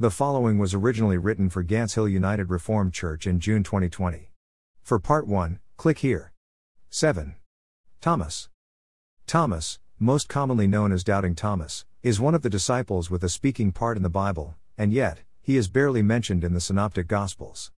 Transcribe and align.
The 0.00 0.12
following 0.12 0.58
was 0.58 0.74
originally 0.74 1.18
written 1.18 1.50
for 1.50 1.64
Gants 1.64 1.94
Hill 1.94 2.06
United 2.06 2.50
Reformed 2.50 2.92
Church 2.92 3.26
in 3.26 3.40
June 3.40 3.64
2020. 3.64 4.30
For 4.80 5.00
part 5.00 5.26
1, 5.26 5.58
click 5.76 5.98
here. 5.98 6.32
7. 6.88 7.34
Thomas. 8.00 8.48
Thomas, 9.26 9.80
most 9.98 10.28
commonly 10.28 10.68
known 10.68 10.92
as 10.92 11.02
Doubting 11.02 11.34
Thomas, 11.34 11.84
is 12.04 12.20
one 12.20 12.36
of 12.36 12.42
the 12.42 12.48
disciples 12.48 13.10
with 13.10 13.24
a 13.24 13.28
speaking 13.28 13.72
part 13.72 13.96
in 13.96 14.04
the 14.04 14.08
Bible, 14.08 14.54
and 14.76 14.92
yet, 14.92 15.22
he 15.42 15.56
is 15.56 15.66
barely 15.66 16.00
mentioned 16.00 16.44
in 16.44 16.54
the 16.54 16.60
Synoptic 16.60 17.08
Gospels. 17.08 17.72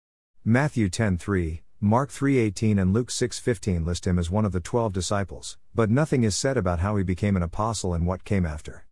Matthew 0.45 0.89
10:3, 0.89 1.62
Mark 1.80 2.11
3:18 2.11 2.80
and 2.80 2.93
Luke 2.93 3.12
6:15 3.12 3.85
list 3.87 4.09
him 4.09 4.19
as 4.19 4.29
one 4.29 4.45
of 4.45 4.50
the 4.50 4.59
12 4.59 4.93
disciples, 4.93 5.57
but 5.73 5.89
nothing 5.89 6.25
is 6.25 6.35
said 6.35 6.57
about 6.57 6.80
how 6.80 6.96
he 6.96 7.05
became 7.05 7.37
an 7.37 7.45
apostle 7.45 7.95
and 7.95 8.09
what 8.09 8.25
came 8.25 8.45
after. 8.45 8.87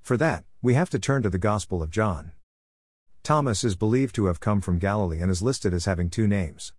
For 0.00 0.16
that, 0.16 0.44
we 0.60 0.74
have 0.74 0.90
to 0.90 0.98
turn 0.98 1.22
to 1.22 1.30
the 1.30 1.38
Gospel 1.38 1.80
of 1.80 1.92
John. 1.92 2.32
Thomas 3.24 3.62
is 3.62 3.76
believed 3.76 4.16
to 4.16 4.26
have 4.26 4.40
come 4.40 4.60
from 4.60 4.80
Galilee 4.80 5.20
and 5.20 5.30
is 5.30 5.42
listed 5.42 5.72
as 5.72 5.84
having 5.84 6.10
two 6.10 6.26
names. 6.26 6.72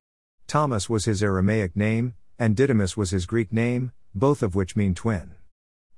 Thomas 0.46 0.90
was 0.90 1.06
his 1.06 1.24
Aramaic 1.24 1.74
name, 1.74 2.16
and 2.38 2.54
Didymus 2.54 2.98
was 2.98 3.12
his 3.12 3.26
Greek 3.26 3.54
name, 3.54 3.94
both 4.14 4.44
of 4.44 4.54
which 4.54 4.76
mean 4.76 4.94
twin. 4.94 5.36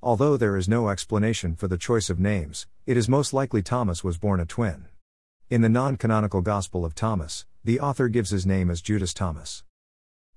Although 0.03 0.37
there 0.37 0.55
is 0.55 0.69
no 0.69 0.89
explanation 0.89 1.55
for 1.55 1.67
the 1.67 1.79
choice 1.79 2.11
of 2.11 2.19
names, 2.19 2.67
it 2.85 2.95
is 2.95 3.09
most 3.09 3.33
likely 3.33 3.63
Thomas 3.63 4.03
was 4.03 4.19
born 4.19 4.39
a 4.39 4.45
twin. 4.45 4.85
In 5.49 5.61
the 5.61 5.69
non 5.69 5.97
canonical 5.97 6.41
Gospel 6.41 6.85
of 6.85 6.93
Thomas, 6.93 7.47
the 7.63 7.79
author 7.79 8.07
gives 8.07 8.29
his 8.29 8.45
name 8.45 8.69
as 8.69 8.83
Judas 8.83 9.15
Thomas. 9.15 9.63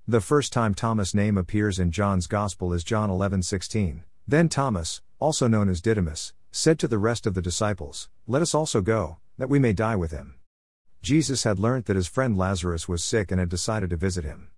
The 0.07 0.21
first 0.21 0.51
time 0.51 0.73
Thomas' 0.73 1.13
name 1.13 1.37
appears 1.37 1.77
in 1.77 1.91
John's 1.91 2.25
Gospel 2.25 2.73
is 2.73 2.83
John 2.83 3.11
11:16. 3.11 4.03
Then 4.27 4.49
Thomas, 4.49 5.03
also 5.19 5.47
known 5.47 5.69
as 5.69 5.81
Didymus, 5.81 6.33
said 6.51 6.79
to 6.79 6.87
the 6.87 6.97
rest 6.97 7.27
of 7.27 7.35
the 7.35 7.43
disciples, 7.43 8.09
Let 8.25 8.41
us 8.41 8.55
also 8.55 8.81
go, 8.81 9.19
that 9.39 9.49
we 9.49 9.57
may 9.57 9.73
die 9.73 9.95
with 9.95 10.11
him. 10.11 10.35
Jesus 11.01 11.43
had 11.43 11.59
learnt 11.59 11.85
that 11.85 11.95
his 11.95 12.09
friend 12.09 12.37
Lazarus 12.37 12.89
was 12.89 13.03
sick 13.03 13.31
and 13.31 13.39
had 13.39 13.47
decided 13.47 13.89
to 13.89 13.95
visit 13.95 14.25
him. 14.25 14.49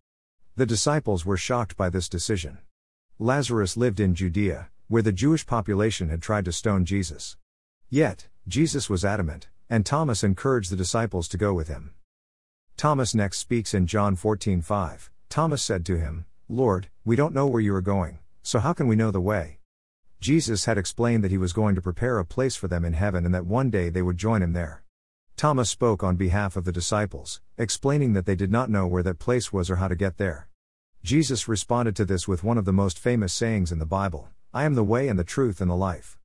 The 0.55 0.65
disciples 0.65 1.23
were 1.23 1.37
shocked 1.37 1.77
by 1.77 1.89
this 1.89 2.09
decision. 2.09 2.57
Lazarus 3.19 3.77
lived 3.77 3.99
in 3.99 4.15
Judea, 4.15 4.69
where 4.87 5.03
the 5.03 5.11
Jewish 5.11 5.45
population 5.45 6.09
had 6.09 6.21
tried 6.21 6.45
to 6.45 6.51
stone 6.51 6.83
Jesus. 6.83 7.37
Yet, 7.89 8.27
Jesus 8.47 8.89
was 8.89 9.05
adamant, 9.05 9.49
and 9.69 9.85
Thomas 9.85 10.23
encouraged 10.23 10.71
the 10.71 10.75
disciples 10.75 11.27
to 11.29 11.37
go 11.37 11.53
with 11.53 11.67
him. 11.67 11.93
Thomas 12.75 13.13
next 13.13 13.37
speaks 13.37 13.75
in 13.75 13.85
John 13.85 14.15
14:5. 14.15 15.11
Thomas 15.29 15.61
said 15.61 15.85
to 15.85 15.99
him, 15.99 16.25
Lord, 16.49 16.89
we 17.05 17.15
don't 17.15 17.35
know 17.35 17.45
where 17.45 17.61
you 17.61 17.75
are 17.75 17.81
going, 17.81 18.17
so 18.41 18.59
how 18.59 18.73
can 18.73 18.87
we 18.87 18.95
know 18.95 19.11
the 19.11 19.21
way? 19.21 19.60
Jesus 20.21 20.65
had 20.65 20.77
explained 20.77 21.23
that 21.23 21.31
he 21.31 21.37
was 21.39 21.51
going 21.51 21.73
to 21.73 21.81
prepare 21.81 22.19
a 22.19 22.25
place 22.25 22.55
for 22.55 22.67
them 22.67 22.85
in 22.85 22.93
heaven 22.93 23.25
and 23.25 23.33
that 23.33 23.47
one 23.47 23.71
day 23.71 23.89
they 23.89 24.03
would 24.03 24.17
join 24.17 24.43
him 24.43 24.53
there. 24.53 24.83
Thomas 25.35 25.71
spoke 25.71 26.03
on 26.03 26.15
behalf 26.15 26.55
of 26.55 26.63
the 26.63 26.71
disciples, 26.71 27.41
explaining 27.57 28.13
that 28.13 28.27
they 28.27 28.35
did 28.35 28.51
not 28.51 28.69
know 28.69 28.85
where 28.85 29.01
that 29.01 29.17
place 29.17 29.51
was 29.51 29.67
or 29.67 29.77
how 29.77 29.87
to 29.87 29.95
get 29.95 30.17
there. 30.17 30.47
Jesus 31.03 31.47
responded 31.47 31.95
to 31.95 32.05
this 32.05 32.27
with 32.27 32.43
one 32.43 32.59
of 32.59 32.65
the 32.65 32.71
most 32.71 32.99
famous 32.99 33.33
sayings 33.33 33.71
in 33.71 33.79
the 33.79 33.85
Bible 33.87 34.29
I 34.53 34.63
am 34.65 34.75
the 34.75 34.83
way 34.83 35.07
and 35.07 35.17
the 35.17 35.23
truth 35.23 35.59
and 35.59 35.71
the 35.71 35.75
life. 35.75 36.19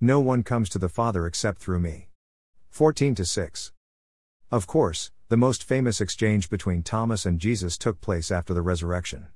No 0.00 0.20
one 0.20 0.44
comes 0.44 0.68
to 0.68 0.78
the 0.78 0.88
Father 0.88 1.26
except 1.26 1.58
through 1.58 1.80
me. 1.80 2.10
14 2.70 3.16
6. 3.16 3.72
Of 4.52 4.68
course, 4.68 5.10
the 5.30 5.36
most 5.36 5.64
famous 5.64 6.00
exchange 6.00 6.48
between 6.48 6.84
Thomas 6.84 7.26
and 7.26 7.40
Jesus 7.40 7.76
took 7.76 8.00
place 8.00 8.30
after 8.30 8.54
the 8.54 8.62
resurrection. 8.62 9.26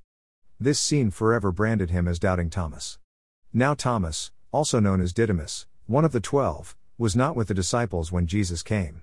This 0.57 0.79
scene 0.79 1.11
forever 1.11 1.51
branded 1.51 1.89
him 1.89 2.07
as 2.07 2.19
Doubting 2.19 2.49
Thomas. 2.49 2.99
Now 3.57 3.73
Thomas, 3.73 4.29
also 4.51 4.79
known 4.79 5.01
as 5.01 5.13
Didymus, 5.13 5.65
one 5.87 6.05
of 6.05 6.11
the 6.11 6.19
twelve, 6.19 6.77
was 6.99 7.15
not 7.15 7.35
with 7.35 7.47
the 7.47 7.55
disciples 7.55 8.11
when 8.11 8.27
Jesus 8.27 8.61
came. 8.61 9.01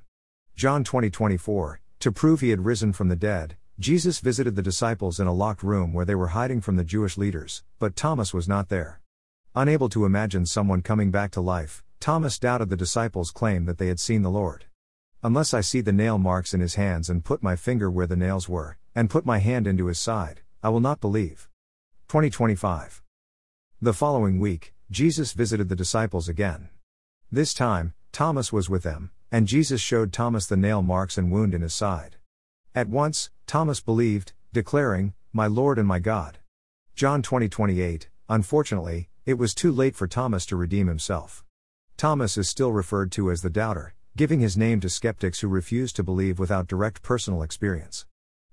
John 0.54 0.84
20 0.84 1.10
24, 1.10 1.80
to 1.98 2.12
prove 2.12 2.40
he 2.40 2.50
had 2.50 2.64
risen 2.64 2.92
from 2.92 3.08
the 3.08 3.16
dead, 3.16 3.56
Jesus 3.80 4.20
visited 4.20 4.54
the 4.54 4.62
disciples 4.62 5.18
in 5.18 5.26
a 5.26 5.32
locked 5.32 5.64
room 5.64 5.92
where 5.92 6.04
they 6.04 6.14
were 6.14 6.28
hiding 6.28 6.60
from 6.60 6.76
the 6.76 6.84
Jewish 6.84 7.18
leaders, 7.18 7.64
but 7.80 7.96
Thomas 7.96 8.32
was 8.32 8.46
not 8.46 8.68
there. 8.68 9.00
Unable 9.56 9.88
to 9.88 10.04
imagine 10.04 10.46
someone 10.46 10.82
coming 10.82 11.10
back 11.10 11.32
to 11.32 11.40
life, 11.40 11.82
Thomas 11.98 12.38
doubted 12.38 12.70
the 12.70 12.76
disciples' 12.76 13.32
claim 13.32 13.64
that 13.64 13.78
they 13.78 13.88
had 13.88 13.98
seen 13.98 14.22
the 14.22 14.30
Lord. 14.30 14.66
Unless 15.24 15.52
I 15.52 15.62
see 15.62 15.80
the 15.80 15.92
nail 15.92 16.16
marks 16.16 16.54
in 16.54 16.60
his 16.60 16.76
hands 16.76 17.10
and 17.10 17.24
put 17.24 17.42
my 17.42 17.56
finger 17.56 17.90
where 17.90 18.06
the 18.06 18.14
nails 18.14 18.48
were, 18.48 18.78
and 18.94 19.10
put 19.10 19.26
my 19.26 19.38
hand 19.38 19.66
into 19.66 19.86
his 19.86 19.98
side, 19.98 20.42
I 20.62 20.68
will 20.68 20.78
not 20.78 21.00
believe. 21.00 21.48
2025. 22.06 23.03
The 23.84 23.92
following 23.92 24.40
week, 24.40 24.72
Jesus 24.90 25.34
visited 25.34 25.68
the 25.68 25.76
disciples 25.76 26.26
again. 26.26 26.70
This 27.30 27.52
time, 27.52 27.92
Thomas 28.12 28.50
was 28.50 28.70
with 28.70 28.82
them, 28.82 29.10
and 29.30 29.46
Jesus 29.46 29.78
showed 29.78 30.10
Thomas 30.10 30.46
the 30.46 30.56
nail 30.56 30.80
marks 30.80 31.18
and 31.18 31.30
wound 31.30 31.52
in 31.52 31.60
his 31.60 31.74
side. 31.74 32.16
At 32.74 32.88
once, 32.88 33.28
Thomas 33.46 33.80
believed, 33.80 34.32
declaring, 34.54 35.12
My 35.34 35.46
Lord 35.46 35.78
and 35.78 35.86
my 35.86 35.98
God. 35.98 36.38
John 36.94 37.20
20:28. 37.20 38.08
Unfortunately, 38.30 39.10
it 39.26 39.34
was 39.34 39.54
too 39.54 39.70
late 39.70 39.96
for 39.96 40.08
Thomas 40.08 40.46
to 40.46 40.56
redeem 40.56 40.86
himself. 40.86 41.44
Thomas 41.98 42.38
is 42.38 42.48
still 42.48 42.72
referred 42.72 43.12
to 43.12 43.30
as 43.30 43.42
the 43.42 43.50
doubter, 43.50 43.94
giving 44.16 44.40
his 44.40 44.56
name 44.56 44.80
to 44.80 44.88
skeptics 44.88 45.40
who 45.40 45.48
refuse 45.48 45.92
to 45.92 46.02
believe 46.02 46.38
without 46.38 46.68
direct 46.68 47.02
personal 47.02 47.42
experience. 47.42 48.06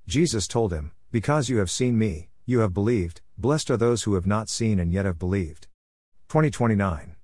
Jesus 0.05 0.45
told 0.45 0.73
him, 0.73 0.91
Because 1.09 1.47
you 1.47 1.59
have 1.59 1.71
seen 1.71 1.97
me, 1.97 2.27
you 2.45 2.59
have 2.59 2.73
believed, 2.73 3.21
blessed 3.41 3.71
are 3.71 3.77
those 3.77 4.03
who 4.03 4.13
have 4.13 4.27
not 4.27 4.49
seen 4.49 4.79
and 4.79 4.93
yet 4.93 5.05
have 5.05 5.17
believed. 5.17 5.67
2029. 6.29 7.15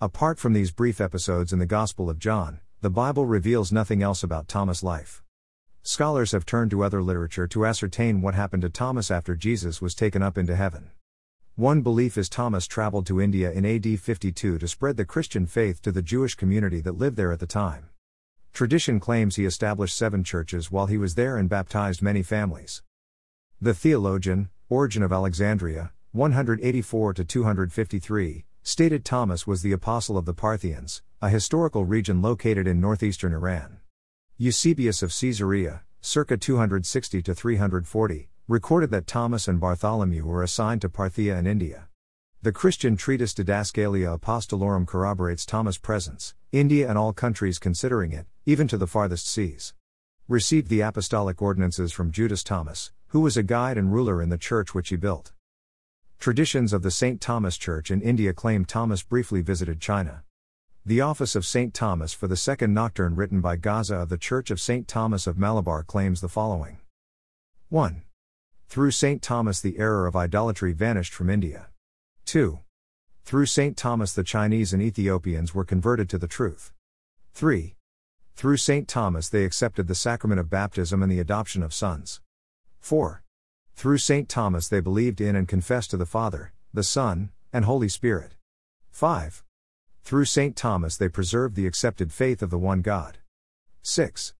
Apart 0.00 0.38
from 0.38 0.52
these 0.52 0.70
brief 0.70 1.00
episodes 1.00 1.52
in 1.52 1.58
the 1.58 1.66
Gospel 1.66 2.08
of 2.08 2.20
John, 2.20 2.60
the 2.80 2.90
Bible 2.90 3.26
reveals 3.26 3.72
nothing 3.72 4.02
else 4.02 4.22
about 4.22 4.48
Thomas' 4.48 4.82
life. 4.82 5.22
Scholars 5.82 6.30
have 6.30 6.46
turned 6.46 6.70
to 6.70 6.84
other 6.84 7.02
literature 7.02 7.48
to 7.48 7.66
ascertain 7.66 8.22
what 8.22 8.34
happened 8.34 8.62
to 8.62 8.70
Thomas 8.70 9.10
after 9.10 9.34
Jesus 9.34 9.82
was 9.82 9.96
taken 9.96 10.22
up 10.22 10.38
into 10.38 10.54
heaven. 10.54 10.90
One 11.56 11.82
belief 11.82 12.16
is 12.16 12.28
Thomas 12.28 12.68
traveled 12.68 13.06
to 13.06 13.20
India 13.20 13.50
in 13.50 13.66
AD 13.66 14.00
52 14.00 14.58
to 14.58 14.68
spread 14.68 14.96
the 14.96 15.04
Christian 15.04 15.46
faith 15.46 15.82
to 15.82 15.90
the 15.90 16.02
Jewish 16.02 16.36
community 16.36 16.80
that 16.80 16.96
lived 16.96 17.16
there 17.16 17.32
at 17.32 17.40
the 17.40 17.46
time. 17.46 17.88
Tradition 18.52 19.00
claims 19.00 19.36
he 19.36 19.44
established 19.44 19.96
seven 19.96 20.22
churches 20.22 20.70
while 20.70 20.86
he 20.86 20.98
was 20.98 21.16
there 21.16 21.36
and 21.36 21.48
baptized 21.48 22.00
many 22.00 22.22
families. 22.22 22.82
The 23.60 23.74
theologian, 23.74 24.48
Origen 24.72 25.02
of 25.02 25.12
Alexandria, 25.12 25.92
184 26.12 27.12
253, 27.12 28.46
stated 28.62 29.04
Thomas 29.04 29.46
was 29.46 29.60
the 29.60 29.72
apostle 29.72 30.16
of 30.16 30.24
the 30.24 30.32
Parthians, 30.32 31.02
a 31.20 31.28
historical 31.28 31.84
region 31.84 32.22
located 32.22 32.66
in 32.66 32.80
northeastern 32.80 33.34
Iran. 33.34 33.80
Eusebius 34.38 35.02
of 35.02 35.12
Caesarea, 35.12 35.82
circa 36.00 36.38
260 36.38 37.20
340, 37.20 38.30
recorded 38.48 38.90
that 38.90 39.06
Thomas 39.06 39.46
and 39.46 39.60
Bartholomew 39.60 40.24
were 40.24 40.42
assigned 40.42 40.80
to 40.80 40.88
Parthia 40.88 41.38
in 41.38 41.46
India. 41.46 41.88
The 42.40 42.50
Christian 42.50 42.96
treatise 42.96 43.34
Didascalia 43.34 44.18
Apostolorum 44.18 44.86
corroborates 44.86 45.44
Thomas' 45.44 45.76
presence, 45.76 46.34
India 46.50 46.88
and 46.88 46.96
all 46.96 47.12
countries 47.12 47.58
considering 47.58 48.12
it, 48.12 48.24
even 48.46 48.68
to 48.68 48.78
the 48.78 48.86
farthest 48.86 49.28
seas. 49.28 49.74
Received 50.28 50.68
the 50.68 50.80
apostolic 50.80 51.42
ordinances 51.42 51.92
from 51.92 52.10
Judas 52.10 52.42
Thomas, 52.42 52.90
who 53.12 53.20
was 53.20 53.36
a 53.36 53.42
guide 53.42 53.76
and 53.76 53.92
ruler 53.92 54.22
in 54.22 54.30
the 54.30 54.38
church 54.38 54.74
which 54.74 54.88
he 54.88 54.96
built. 54.96 55.32
Traditions 56.18 56.72
of 56.72 56.80
the 56.80 56.90
St. 56.90 57.20
Thomas 57.20 57.58
Church 57.58 57.90
in 57.90 58.00
India 58.00 58.32
claim 58.32 58.64
Thomas 58.64 59.02
briefly 59.02 59.42
visited 59.42 59.82
China. 59.82 60.22
The 60.86 61.02
Office 61.02 61.36
of 61.36 61.44
St. 61.44 61.74
Thomas 61.74 62.14
for 62.14 62.26
the 62.26 62.38
Second 62.38 62.72
Nocturne, 62.72 63.14
written 63.14 63.42
by 63.42 63.56
Gaza 63.56 63.96
of 63.96 64.08
the 64.08 64.16
Church 64.16 64.50
of 64.50 64.62
St. 64.62 64.88
Thomas 64.88 65.26
of 65.26 65.36
Malabar, 65.36 65.82
claims 65.82 66.22
the 66.22 66.28
following 66.30 66.78
1. 67.68 68.00
Through 68.68 68.92
St. 68.92 69.20
Thomas, 69.20 69.60
the 69.60 69.78
error 69.78 70.06
of 70.06 70.16
idolatry 70.16 70.72
vanished 70.72 71.12
from 71.12 71.28
India. 71.28 71.66
2. 72.24 72.60
Through 73.26 73.44
St. 73.44 73.76
Thomas, 73.76 74.14
the 74.14 74.24
Chinese 74.24 74.72
and 74.72 74.82
Ethiopians 74.82 75.54
were 75.54 75.66
converted 75.66 76.08
to 76.08 76.16
the 76.16 76.26
truth. 76.26 76.72
3. 77.34 77.76
Through 78.36 78.56
St. 78.56 78.88
Thomas, 78.88 79.28
they 79.28 79.44
accepted 79.44 79.86
the 79.86 79.94
sacrament 79.94 80.40
of 80.40 80.48
baptism 80.48 81.02
and 81.02 81.12
the 81.12 81.20
adoption 81.20 81.62
of 81.62 81.74
sons. 81.74 82.22
4. 82.82 83.22
Through 83.76 83.98
St. 83.98 84.28
Thomas 84.28 84.66
they 84.66 84.80
believed 84.80 85.20
in 85.20 85.36
and 85.36 85.46
confessed 85.46 85.90
to 85.92 85.96
the 85.96 86.04
Father, 86.04 86.52
the 86.74 86.82
Son, 86.82 87.30
and 87.52 87.64
Holy 87.64 87.88
Spirit. 87.88 88.34
5. 88.90 89.44
Through 90.02 90.24
St. 90.24 90.56
Thomas 90.56 90.96
they 90.96 91.08
preserved 91.08 91.54
the 91.54 91.68
accepted 91.68 92.12
faith 92.12 92.42
of 92.42 92.50
the 92.50 92.58
one 92.58 92.82
God. 92.82 93.18
6. 93.82 94.34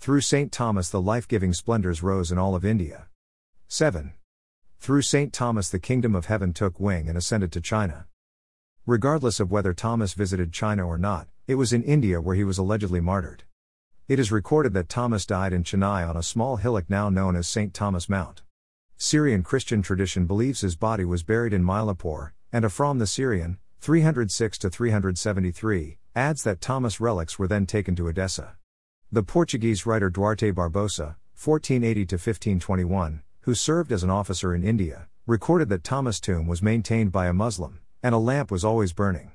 Through 0.00 0.20
St. 0.20 0.52
Thomas 0.52 0.90
the 0.90 1.00
life 1.00 1.26
giving 1.26 1.54
splendors 1.54 2.02
rose 2.02 2.30
in 2.30 2.36
all 2.36 2.54
of 2.54 2.62
India. 2.62 3.08
7. 3.68 4.12
Through 4.78 5.02
St. 5.02 5.32
Thomas 5.32 5.70
the 5.70 5.78
kingdom 5.78 6.14
of 6.14 6.26
heaven 6.26 6.52
took 6.52 6.78
wing 6.78 7.08
and 7.08 7.16
ascended 7.16 7.50
to 7.52 7.60
China. 7.62 8.06
Regardless 8.84 9.40
of 9.40 9.50
whether 9.50 9.72
Thomas 9.72 10.12
visited 10.12 10.52
China 10.52 10.86
or 10.86 10.98
not, 10.98 11.26
it 11.46 11.54
was 11.54 11.72
in 11.72 11.82
India 11.82 12.20
where 12.20 12.36
he 12.36 12.44
was 12.44 12.58
allegedly 12.58 13.00
martyred. 13.00 13.44
It 14.08 14.18
is 14.18 14.32
recorded 14.32 14.72
that 14.72 14.88
Thomas 14.88 15.26
died 15.26 15.52
in 15.52 15.64
Chennai 15.64 16.08
on 16.08 16.16
a 16.16 16.22
small 16.22 16.56
hillock 16.56 16.88
now 16.88 17.10
known 17.10 17.36
as 17.36 17.46
St. 17.46 17.74
Thomas 17.74 18.08
Mount. 18.08 18.40
Syrian 18.96 19.42
Christian 19.42 19.82
tradition 19.82 20.24
believes 20.24 20.62
his 20.62 20.76
body 20.76 21.04
was 21.04 21.22
buried 21.22 21.52
in 21.52 21.62
Mylapore, 21.62 22.30
and 22.50 22.64
Ephraim 22.64 23.00
the 23.00 23.06
Syrian, 23.06 23.58
306 23.82 24.56
373, 24.60 25.98
adds 26.16 26.42
that 26.42 26.62
Thomas' 26.62 27.00
relics 27.00 27.38
were 27.38 27.46
then 27.46 27.66
taken 27.66 27.94
to 27.96 28.08
Edessa. 28.08 28.56
The 29.12 29.22
Portuguese 29.22 29.84
writer 29.84 30.08
Duarte 30.08 30.52
Barbosa, 30.52 31.16
1480 31.36 32.00
1521, 32.14 33.22
who 33.42 33.54
served 33.54 33.92
as 33.92 34.02
an 34.02 34.08
officer 34.08 34.54
in 34.54 34.64
India, 34.64 35.08
recorded 35.26 35.68
that 35.68 35.84
Thomas' 35.84 36.18
tomb 36.18 36.46
was 36.46 36.62
maintained 36.62 37.12
by 37.12 37.26
a 37.26 37.34
Muslim, 37.34 37.80
and 38.02 38.14
a 38.14 38.18
lamp 38.18 38.50
was 38.50 38.64
always 38.64 38.94
burning. 38.94 39.32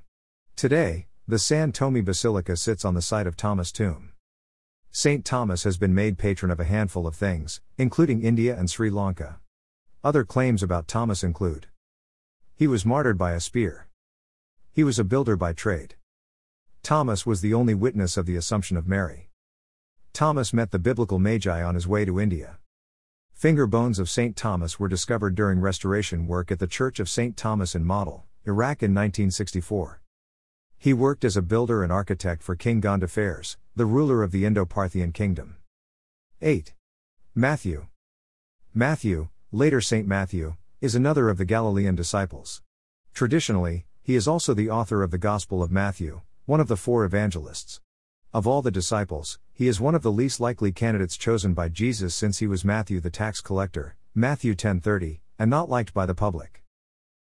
Today, 0.56 1.06
the 1.28 1.38
San 1.38 1.72
Thome 1.72 2.04
Basilica 2.04 2.58
sits 2.58 2.84
on 2.84 2.96
the 2.96 3.04
site 3.04 3.28
of 3.28 3.38
Thomas' 3.38 3.72
tomb. 3.72 4.13
St. 4.96 5.26
Thomas 5.26 5.64
has 5.64 5.76
been 5.76 5.96
made 5.96 6.20
patron 6.20 6.52
of 6.52 6.60
a 6.60 6.66
handful 6.66 7.08
of 7.08 7.16
things, 7.16 7.62
including 7.80 8.22
India 8.22 8.56
and 8.56 8.70
Sri 8.70 8.92
Lanka. 8.92 9.40
Other 10.04 10.24
claims 10.24 10.62
about 10.62 10.88
Thomas 10.88 11.24
include 11.24 11.66
He 12.54 12.68
was 12.68 12.86
martyred 12.86 13.18
by 13.18 13.32
a 13.32 13.40
spear. 13.40 13.88
He 14.72 14.84
was 14.84 15.00
a 15.00 15.04
builder 15.04 15.36
by 15.36 15.54
trade. 15.54 15.96
Thomas 16.84 17.26
was 17.26 17.42
the 17.42 17.56
only 17.56 17.74
witness 17.74 18.18
of 18.18 18.28
the 18.28 18.36
Assumption 18.36 18.78
of 18.78 18.88
Mary. 18.88 19.32
Thomas 20.14 20.54
met 20.54 20.70
the 20.70 20.78
biblical 20.78 21.18
Magi 21.18 21.64
on 21.64 21.74
his 21.74 21.88
way 21.88 22.06
to 22.06 22.20
India. 22.20 22.60
Finger 23.34 23.66
bones 23.66 23.98
of 23.98 24.12
St. 24.12 24.36
Thomas 24.36 24.80
were 24.80 24.88
discovered 24.88 25.34
during 25.34 25.60
restoration 25.60 26.28
work 26.28 26.52
at 26.52 26.60
the 26.60 26.68
Church 26.68 27.00
of 27.00 27.10
St. 27.10 27.36
Thomas 27.36 27.74
in 27.74 27.84
Mosul, 27.84 28.26
Iraq 28.46 28.84
in 28.84 28.94
1964. 28.94 30.03
He 30.84 30.92
worked 30.92 31.24
as 31.24 31.38
a 31.38 31.42
builder 31.42 31.82
and 31.82 31.94
architect 31.94 32.44
for 32.44 32.58
King 32.58 32.82
Gondophares, 32.82 33.56
the 33.74 33.86
ruler 33.86 34.22
of 34.22 34.32
the 34.32 34.44
Indo 34.44 34.66
Parthian 34.66 35.14
kingdom. 35.14 35.56
8. 36.42 36.74
Matthew. 37.34 37.88
Matthew, 38.74 39.30
later 39.54 39.80
St. 39.80 40.06
Matthew, 40.06 40.58
is 40.82 40.94
another 40.94 41.30
of 41.30 41.38
the 41.38 41.46
Galilean 41.46 41.96
disciples. 41.96 42.62
Traditionally, 43.14 43.86
he 44.02 44.16
is 44.16 44.28
also 44.28 44.54
the 44.54 44.70
author 44.70 45.04
of 45.04 45.12
the 45.12 45.18
Gospel 45.18 45.64
of 45.64 45.72
Matthew, 45.72 46.20
one 46.48 46.60
of 46.60 46.68
the 46.68 46.76
four 46.76 47.06
evangelists. 47.06 47.80
Of 48.34 48.46
all 48.46 48.62
the 48.62 48.70
disciples, 48.70 49.40
he 49.54 49.70
is 49.70 49.80
one 49.80 49.96
of 49.96 50.02
the 50.02 50.12
least 50.12 50.42
likely 50.42 50.74
candidates 50.74 51.16
chosen 51.16 51.54
by 51.54 51.70
Jesus 51.70 52.14
since 52.14 52.40
he 52.40 52.48
was 52.48 52.66
Matthew 52.66 53.00
the 53.00 53.10
tax 53.10 53.40
collector, 53.40 53.96
Matthew 54.14 54.54
10:30, 54.54 55.22
and 55.40 55.50
not 55.50 55.70
liked 55.70 55.94
by 55.94 56.06
the 56.06 56.14
public. 56.14 56.62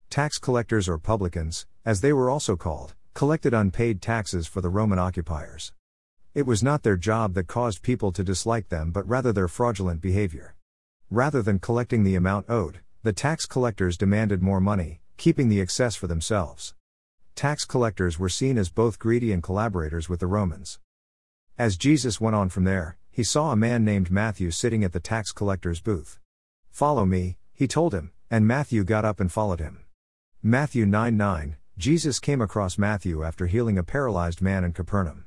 Tax 0.09 0.39
collectors 0.39 0.89
or 0.89 0.97
publicans, 0.97 1.67
as 1.85 2.01
they 2.01 2.13
were 2.13 2.31
also 2.31 2.55
called, 2.55 2.95
collected 3.13 3.53
unpaid 3.53 4.01
taxes 4.01 4.47
for 4.47 4.59
the 4.59 4.69
Roman 4.69 4.97
occupiers. 4.97 5.71
It 6.33 6.47
was 6.47 6.63
not 6.63 6.81
their 6.81 6.97
job 6.97 7.35
that 7.35 7.45
caused 7.45 7.83
people 7.83 8.11
to 8.11 8.23
dislike 8.23 8.69
them 8.69 8.91
but 8.91 9.07
rather 9.07 9.31
their 9.31 9.47
fraudulent 9.47 10.01
behavior. 10.01 10.55
Rather 11.11 11.43
than 11.43 11.59
collecting 11.59 12.03
the 12.03 12.15
amount 12.15 12.49
owed, 12.49 12.79
the 13.03 13.13
tax 13.13 13.45
collectors 13.45 13.97
demanded 13.97 14.41
more 14.41 14.59
money, 14.59 15.01
keeping 15.17 15.47
the 15.47 15.61
excess 15.61 15.95
for 15.95 16.07
themselves. 16.07 16.73
Tax 17.35 17.65
collectors 17.65 18.17
were 18.17 18.29
seen 18.29 18.57
as 18.57 18.69
both 18.69 18.97
greedy 18.97 19.31
and 19.31 19.43
collaborators 19.43 20.09
with 20.09 20.19
the 20.19 20.27
Romans. 20.27 20.79
As 21.55 21.77
Jesus 21.77 22.19
went 22.19 22.35
on 22.35 22.49
from 22.49 22.63
there, 22.63 22.97
he 23.11 23.23
saw 23.23 23.51
a 23.51 23.55
man 23.55 23.85
named 23.85 24.09
Matthew 24.09 24.49
sitting 24.49 24.83
at 24.83 24.91
the 24.91 24.99
tax 24.99 25.31
collector's 25.31 25.81
booth. 25.81 26.19
Follow 26.71 27.05
me, 27.05 27.37
he 27.53 27.67
told 27.67 27.93
him, 27.93 28.11
and 28.31 28.47
Matthew 28.47 28.83
got 28.83 29.05
up 29.05 29.19
and 29.19 29.31
followed 29.31 29.59
him. 29.59 29.85
Matthew 30.41 30.87
9 30.87 31.15
9 31.15 31.57
Jesus 31.77 32.19
came 32.19 32.39
across 32.39 32.77
Matthew 32.77 33.23
after 33.23 33.47
healing 33.47 33.79
a 33.79 33.83
paralyzed 33.83 34.43
man 34.43 34.63
in 34.63 34.73
Capernaum. 34.73 35.25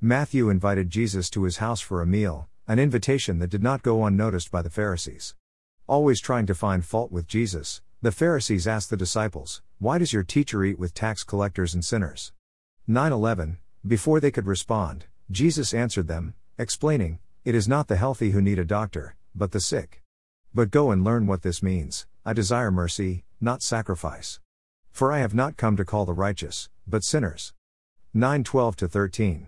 Matthew 0.00 0.48
invited 0.48 0.88
Jesus 0.88 1.28
to 1.30 1.42
his 1.42 1.56
house 1.56 1.80
for 1.80 2.00
a 2.00 2.06
meal, 2.06 2.48
an 2.68 2.78
invitation 2.78 3.40
that 3.40 3.50
did 3.50 3.62
not 3.62 3.82
go 3.82 4.04
unnoticed 4.04 4.52
by 4.52 4.62
the 4.62 4.70
Pharisees. 4.70 5.34
Always 5.88 6.20
trying 6.20 6.46
to 6.46 6.54
find 6.54 6.84
fault 6.84 7.10
with 7.10 7.26
Jesus, 7.26 7.82
the 8.02 8.12
Pharisees 8.12 8.68
asked 8.68 8.90
the 8.90 8.96
disciples, 8.96 9.62
Why 9.80 9.98
does 9.98 10.12
your 10.12 10.22
teacher 10.22 10.62
eat 10.62 10.78
with 10.78 10.94
tax 10.94 11.24
collectors 11.24 11.74
and 11.74 11.84
sinners? 11.84 12.32
9 12.86 13.10
11 13.10 13.58
Before 13.84 14.20
they 14.20 14.30
could 14.30 14.46
respond, 14.46 15.06
Jesus 15.28 15.74
answered 15.74 16.06
them, 16.06 16.34
explaining, 16.56 17.18
It 17.44 17.56
is 17.56 17.66
not 17.66 17.88
the 17.88 17.96
healthy 17.96 18.30
who 18.30 18.40
need 18.40 18.60
a 18.60 18.64
doctor, 18.64 19.16
but 19.34 19.50
the 19.50 19.60
sick. 19.60 20.02
But 20.54 20.70
go 20.70 20.92
and 20.92 21.02
learn 21.02 21.26
what 21.26 21.42
this 21.42 21.64
means 21.64 22.06
I 22.24 22.32
desire 22.32 22.70
mercy, 22.70 23.24
not 23.40 23.60
sacrifice. 23.60 24.38
For 24.90 25.12
I 25.12 25.18
have 25.18 25.34
not 25.34 25.56
come 25.56 25.76
to 25.76 25.84
call 25.84 26.04
the 26.04 26.12
righteous, 26.12 26.68
but 26.86 27.04
sinners. 27.04 27.52
9 28.12 28.44
12 28.44 28.74
13. 28.76 29.46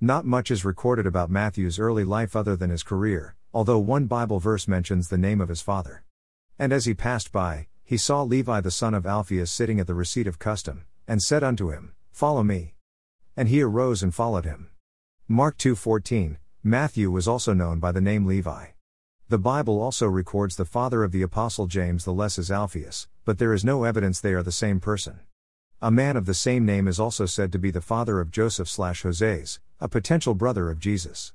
Not 0.00 0.24
much 0.24 0.50
is 0.50 0.64
recorded 0.64 1.06
about 1.06 1.30
Matthew's 1.30 1.78
early 1.78 2.04
life 2.04 2.36
other 2.36 2.56
than 2.56 2.70
his 2.70 2.82
career, 2.82 3.34
although 3.52 3.78
one 3.78 4.06
Bible 4.06 4.38
verse 4.38 4.68
mentions 4.68 5.08
the 5.08 5.18
name 5.18 5.40
of 5.40 5.48
his 5.48 5.60
father. 5.60 6.04
And 6.58 6.72
as 6.72 6.84
he 6.84 6.94
passed 6.94 7.32
by, 7.32 7.66
he 7.84 7.96
saw 7.96 8.22
Levi 8.22 8.60
the 8.60 8.70
son 8.70 8.94
of 8.94 9.06
Alphaeus 9.06 9.50
sitting 9.50 9.80
at 9.80 9.86
the 9.86 9.94
receipt 9.94 10.26
of 10.26 10.38
custom, 10.38 10.84
and 11.06 11.22
said 11.22 11.42
unto 11.42 11.70
him, 11.70 11.94
Follow 12.12 12.42
me. 12.42 12.74
And 13.36 13.48
he 13.48 13.62
arose 13.62 14.02
and 14.02 14.14
followed 14.14 14.44
him. 14.44 14.70
Mark 15.26 15.56
2:14, 15.58 16.36
Matthew 16.62 17.10
was 17.10 17.28
also 17.28 17.52
known 17.54 17.78
by 17.78 17.92
the 17.92 18.00
name 18.00 18.26
Levi. 18.26 18.77
The 19.30 19.38
Bible 19.38 19.78
also 19.78 20.06
records 20.06 20.56
the 20.56 20.64
father 20.64 21.04
of 21.04 21.12
the 21.12 21.20
apostle 21.20 21.66
James 21.66 22.06
the 22.06 22.14
less 22.14 22.38
as 22.38 22.50
Alphaeus, 22.50 23.08
but 23.26 23.36
there 23.36 23.52
is 23.52 23.62
no 23.62 23.84
evidence 23.84 24.20
they 24.20 24.32
are 24.32 24.42
the 24.42 24.50
same 24.50 24.80
person. 24.80 25.20
A 25.82 25.90
man 25.90 26.16
of 26.16 26.24
the 26.24 26.32
same 26.32 26.64
name 26.64 26.88
is 26.88 26.98
also 26.98 27.26
said 27.26 27.52
to 27.52 27.58
be 27.58 27.70
the 27.70 27.82
father 27.82 28.20
of 28.20 28.30
Joseph 28.30 28.70
slash 28.70 29.02
Hoseas, 29.02 29.58
a 29.80 29.88
potential 29.88 30.32
brother 30.32 30.70
of 30.70 30.78
Jesus. 30.78 31.34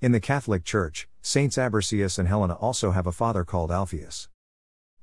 In 0.00 0.12
the 0.12 0.20
Catholic 0.20 0.62
Church, 0.62 1.08
Saints 1.20 1.56
Abercius 1.58 2.16
and 2.16 2.28
Helena 2.28 2.54
also 2.54 2.92
have 2.92 3.08
a 3.08 3.12
father 3.12 3.42
called 3.42 3.72
Alphaeus. 3.72 4.28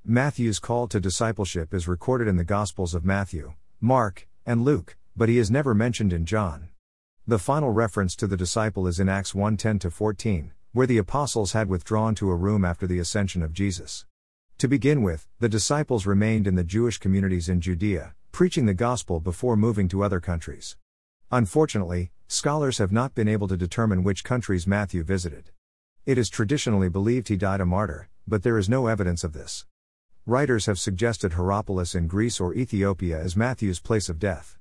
Matthew's 0.06 0.60
call 0.60 0.88
to 0.88 1.02
discipleship 1.02 1.74
is 1.74 1.90
recorded 1.90 2.30
in 2.30 2.38
the 2.38 2.46
Gospels 2.46 2.96
of 2.96 3.04
Matthew, 3.04 3.56
Mark, 3.82 4.30
and 4.46 4.64
Luke, 4.64 4.96
but 5.14 5.28
he 5.28 5.38
is 5.38 5.52
never 5.52 5.76
mentioned 5.76 6.14
in 6.14 6.26
John. 6.26 6.70
The 7.28 7.38
final 7.38 7.72
reference 7.72 8.16
to 8.16 8.28
the 8.28 8.38
disciple 8.38 8.88
is 8.88 8.98
in 8.98 9.10
Acts 9.10 9.36
1 9.36 9.58
10 9.58 9.80
14, 9.80 10.54
where 10.72 10.86
the 10.86 11.00
apostles 11.00 11.54
had 11.54 11.68
withdrawn 11.68 12.14
to 12.14 12.30
a 12.30 12.36
room 12.36 12.64
after 12.64 12.86
the 12.86 13.00
ascension 13.00 13.42
of 13.42 13.54
Jesus. 13.54 14.06
To 14.60 14.68
begin 14.68 15.02
with, 15.02 15.28
the 15.40 15.50
disciples 15.50 16.06
remained 16.06 16.46
in 16.46 16.54
the 16.56 16.64
Jewish 16.64 17.00
communities 17.00 17.50
in 17.50 17.60
Judea, 17.60 18.14
preaching 18.32 18.68
the 18.68 18.76
gospel 18.76 19.20
before 19.20 19.56
moving 19.56 19.88
to 19.88 20.04
other 20.04 20.20
countries. 20.20 20.78
Unfortunately, 21.32 22.12
scholars 22.28 22.78
have 22.78 22.92
not 22.92 23.16
been 23.16 23.28
able 23.28 23.48
to 23.48 23.58
determine 23.58 24.04
which 24.04 24.24
countries 24.24 24.68
Matthew 24.68 25.04
visited. 25.04 25.50
It 26.06 26.20
is 26.20 26.30
traditionally 26.30 26.90
believed 26.90 27.30
he 27.30 27.38
died 27.38 27.62
a 27.62 27.66
martyr, 27.66 28.10
but 28.28 28.44
there 28.44 28.60
is 28.60 28.70
no 28.70 28.86
evidence 28.86 29.24
of 29.24 29.34
this. 29.34 29.66
Writers 30.28 30.68
have 30.68 30.78
suggested 30.78 31.34
Hierapolis 31.34 31.96
in 31.96 32.06
Greece 32.06 32.40
or 32.40 32.54
Ethiopia 32.54 33.20
as 33.20 33.36
Matthew's 33.36 33.80
place 33.80 34.10
of 34.10 34.20
death. 34.20 34.59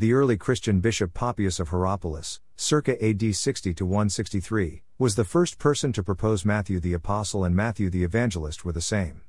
The 0.00 0.14
early 0.14 0.38
Christian 0.38 0.80
bishop 0.80 1.12
Papias 1.12 1.60
of 1.60 1.68
Hierapolis, 1.68 2.40
circa 2.56 2.96
AD 3.04 3.36
60 3.36 3.74
to 3.74 3.84
163, 3.84 4.82
was 4.98 5.14
the 5.14 5.26
first 5.26 5.58
person 5.58 5.92
to 5.92 6.02
propose 6.02 6.42
Matthew 6.42 6.80
the 6.80 6.94
Apostle 6.94 7.44
and 7.44 7.54
Matthew 7.54 7.90
the 7.90 8.02
Evangelist 8.02 8.64
were 8.64 8.72
the 8.72 8.80
same. 8.80 9.20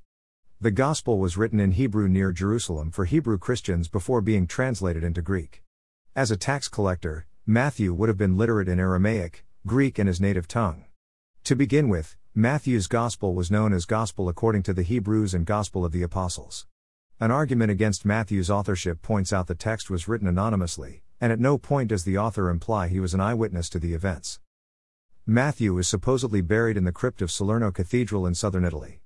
The 0.61 0.71
Gospel 0.71 1.19
was 1.19 1.35
written 1.35 1.59
in 1.59 1.71
Hebrew 1.71 2.07
near 2.07 2.31
Jerusalem 2.31 2.89
for 2.89 3.03
Hebrew 3.03 3.37
Christians 3.37 3.89
before 3.89 4.21
being 4.21 4.47
translated 4.47 5.03
into 5.03 5.21
Greek. 5.21 5.61
As 6.15 6.31
a 6.31 6.37
tax 6.37 6.69
collector, 6.69 7.27
Matthew 7.45 7.93
would 7.93 8.07
have 8.07 8.17
been 8.17 8.37
literate 8.37 8.69
in 8.69 8.79
Aramaic, 8.79 9.43
Greek, 9.67 9.99
and 9.99 10.07
his 10.07 10.21
native 10.21 10.47
tongue. 10.47 10.85
To 11.43 11.53
begin 11.53 11.89
with, 11.89 12.15
Matthew's 12.33 12.87
Gospel 12.87 13.35
was 13.35 13.51
known 13.51 13.73
as 13.73 13.83
Gospel 13.83 14.29
according 14.29 14.63
to 14.63 14.73
the 14.73 14.83
Hebrews 14.83 15.33
and 15.33 15.45
Gospel 15.45 15.83
of 15.83 15.91
the 15.91 16.03
Apostles. 16.03 16.65
An 17.21 17.29
argument 17.29 17.69
against 17.69 18.03
Matthew's 18.03 18.49
authorship 18.49 19.03
points 19.03 19.31
out 19.31 19.45
the 19.45 19.53
text 19.53 19.91
was 19.91 20.07
written 20.07 20.27
anonymously, 20.27 21.03
and 21.21 21.31
at 21.31 21.39
no 21.39 21.59
point 21.59 21.89
does 21.89 22.03
the 22.03 22.17
author 22.17 22.49
imply 22.49 22.87
he 22.87 22.99
was 22.99 23.13
an 23.13 23.21
eyewitness 23.21 23.69
to 23.69 23.77
the 23.77 23.93
events. 23.93 24.39
Matthew 25.27 25.77
is 25.77 25.87
supposedly 25.87 26.41
buried 26.41 26.77
in 26.77 26.83
the 26.83 26.91
crypt 26.91 27.21
of 27.21 27.29
Salerno 27.29 27.71
Cathedral 27.71 28.25
in 28.25 28.33
southern 28.33 28.65
Italy. 28.65 29.01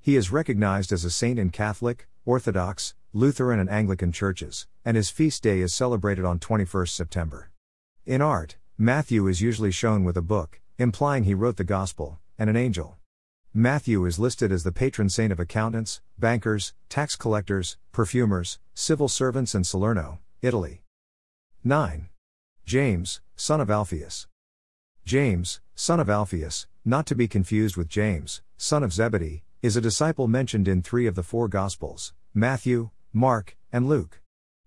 He 0.00 0.16
is 0.16 0.32
recognized 0.32 0.92
as 0.92 1.04
a 1.04 1.10
saint 1.10 1.38
in 1.38 1.50
Catholic, 1.50 2.08
Orthodox, 2.24 2.94
Lutheran, 3.12 3.60
and 3.60 3.68
Anglican 3.68 4.12
churches, 4.12 4.66
and 4.82 4.96
his 4.96 5.10
feast 5.10 5.42
day 5.42 5.60
is 5.60 5.74
celebrated 5.74 6.24
on 6.24 6.38
21 6.38 6.86
September. 6.86 7.50
In 8.06 8.22
art, 8.22 8.56
Matthew 8.78 9.26
is 9.26 9.42
usually 9.42 9.72
shown 9.72 10.04
with 10.04 10.16
a 10.16 10.22
book, 10.22 10.62
implying 10.78 11.24
he 11.24 11.34
wrote 11.34 11.58
the 11.58 11.64
Gospel, 11.64 12.18
and 12.38 12.48
an 12.48 12.56
angel. 12.56 12.96
Matthew 13.54 14.04
is 14.04 14.18
listed 14.18 14.52
as 14.52 14.62
the 14.62 14.72
patron 14.72 15.08
saint 15.08 15.32
of 15.32 15.40
accountants, 15.40 16.02
bankers, 16.18 16.74
tax 16.90 17.16
collectors, 17.16 17.78
perfumers, 17.92 18.58
civil 18.74 19.08
servants, 19.08 19.54
and 19.54 19.66
Salerno, 19.66 20.18
Italy. 20.42 20.82
9. 21.64 22.10
James, 22.66 23.22
son 23.36 23.62
of 23.62 23.70
Alphaeus. 23.70 24.26
James, 25.06 25.60
son 25.74 25.98
of 25.98 26.10
Alphaeus, 26.10 26.66
not 26.84 27.06
to 27.06 27.14
be 27.14 27.26
confused 27.26 27.78
with 27.78 27.88
James, 27.88 28.42
son 28.58 28.82
of 28.82 28.92
Zebedee, 28.92 29.44
is 29.62 29.76
a 29.76 29.80
disciple 29.80 30.28
mentioned 30.28 30.68
in 30.68 30.82
three 30.82 31.06
of 31.06 31.14
the 31.14 31.22
four 31.22 31.48
Gospels 31.48 32.12
Matthew, 32.34 32.90
Mark, 33.14 33.56
and 33.72 33.88
Luke. 33.88 34.20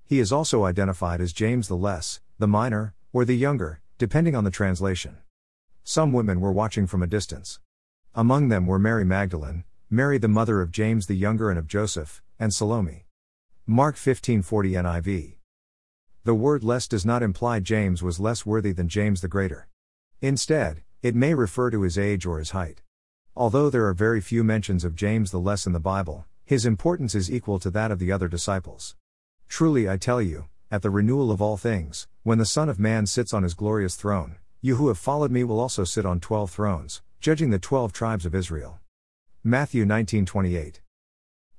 He 0.06 0.20
is 0.20 0.32
also 0.32 0.66
identified 0.66 1.22
as 1.22 1.34
James 1.34 1.68
the 1.68 1.78
Less, 1.78 2.20
the 2.40 2.48
Minor, 2.48 2.96
or 3.14 3.26
the 3.26 3.38
Younger, 3.38 3.80
depending 4.00 4.36
on 4.36 4.44
the 4.44 4.50
translation. 4.50 5.18
Some 5.84 6.12
women 6.12 6.42
were 6.42 6.52
watching 6.52 6.88
from 6.88 7.04
a 7.04 7.08
distance. 7.08 7.60
Among 8.14 8.50
them 8.50 8.68
were 8.68 8.78
Mary 8.78 9.06
Magdalene, 9.06 9.64
Mary 9.90 10.18
the 10.18 10.28
mother 10.28 10.62
of 10.62 10.70
James 10.70 11.08
the 11.08 11.16
Younger 11.16 11.50
and 11.50 11.58
of 11.58 11.66
Joseph, 11.66 12.22
and 12.38 12.54
Salome. 12.54 13.06
Mark 13.66 13.94
1540 13.94 14.72
NIV. 14.74 15.38
the 16.26 16.36
word 16.36 16.62
less 16.62 16.90
does 16.90 17.06
not 17.06 17.24
imply 17.24 17.62
James 17.62 18.04
was 18.04 18.20
less 18.20 18.46
worthy 18.46 18.74
than 18.74 18.90
James 18.90 19.22
the 19.22 19.30
Greater. 19.30 19.70
Instead, 20.20 20.84
it 21.02 21.16
may 21.16 21.34
refer 21.34 21.72
to 21.72 21.84
his 21.84 21.98
age 21.98 22.26
or 22.26 22.40
his 22.40 22.50
height. 22.50 22.82
Although 23.34 23.70
there 23.70 23.88
are 23.88 23.94
very 23.94 24.20
few 24.20 24.44
mentions 24.44 24.84
of 24.84 24.94
James 24.94 25.32
the 25.32 25.40
Less 25.40 25.66
in 25.66 25.72
the 25.72 25.80
Bible, 25.80 26.26
his 26.44 26.66
importance 26.66 27.16
is 27.16 27.32
equal 27.32 27.60
to 27.60 27.72
that 27.72 27.92
of 27.92 28.00
the 28.00 28.12
other 28.12 28.28
disciples. 28.28 28.98
Truly 29.48 29.88
I 29.90 29.96
tell 29.96 30.22
you, 30.22 30.48
at 30.70 30.82
the 30.82 30.90
renewal 30.90 31.32
of 31.32 31.42
all 31.42 31.56
things, 31.56 32.10
when 32.24 32.40
the 32.40 32.46
Son 32.46 32.68
of 32.68 32.78
Man 32.78 33.06
sits 33.06 33.34
on 33.34 33.44
his 33.44 33.54
glorious 33.54 33.96
throne, 33.96 34.36
you 34.60 34.76
who 34.76 34.90
have 34.90 34.98
followed 34.98 35.32
me 35.32 35.46
will 35.46 35.62
also 35.62 35.86
sit 35.86 36.06
on 36.06 36.20
twelve 36.20 36.52
thrones, 36.52 37.02
judging 37.22 37.52
the 37.52 37.60
twelve 37.60 37.94
tribes 37.94 38.26
of 38.26 38.34
Israel. 38.34 38.80
Matthew 39.44 39.86
19:28. 39.86 40.82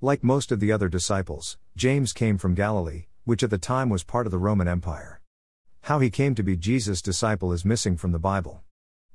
Like 0.01 0.25
most 0.25 0.51
of 0.51 0.59
the 0.59 0.73
other 0.73 0.89
disciples, 0.89 1.57
James 1.77 2.13
came 2.13 2.37
from 2.37 2.57
Galilee, 2.57 3.07
which 3.23 3.45
at 3.45 3.51
the 3.51 3.59
time 3.59 3.89
was 3.89 4.03
part 4.03 4.27
of 4.27 4.33
the 4.33 4.41
Roman 4.41 4.67
Empire. 4.67 5.21
How 5.83 6.01
he 6.01 6.11
came 6.11 6.35
to 6.35 6.43
be 6.43 6.57
Jesus' 6.57 7.01
disciple 7.01 7.53
is 7.53 7.65
missing 7.65 7.97
from 7.97 8.11
the 8.11 8.19
Bible. 8.19 8.65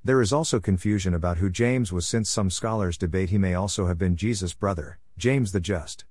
There 0.06 0.22
is 0.22 0.32
also 0.32 0.62
confusion 0.62 1.14
about 1.14 1.40
who 1.40 1.50
James 1.50 1.92
was, 1.92 2.08
since 2.08 2.30
some 2.30 2.50
scholars 2.50 2.98
debate 2.98 3.30
he 3.30 3.38
may 3.38 3.54
also 3.54 3.88
have 3.88 3.98
been 3.98 4.16
Jesus' 4.16 4.54
brother, 4.54 5.00
James 5.18 5.52
the 5.52 5.60
Just. 5.60 6.06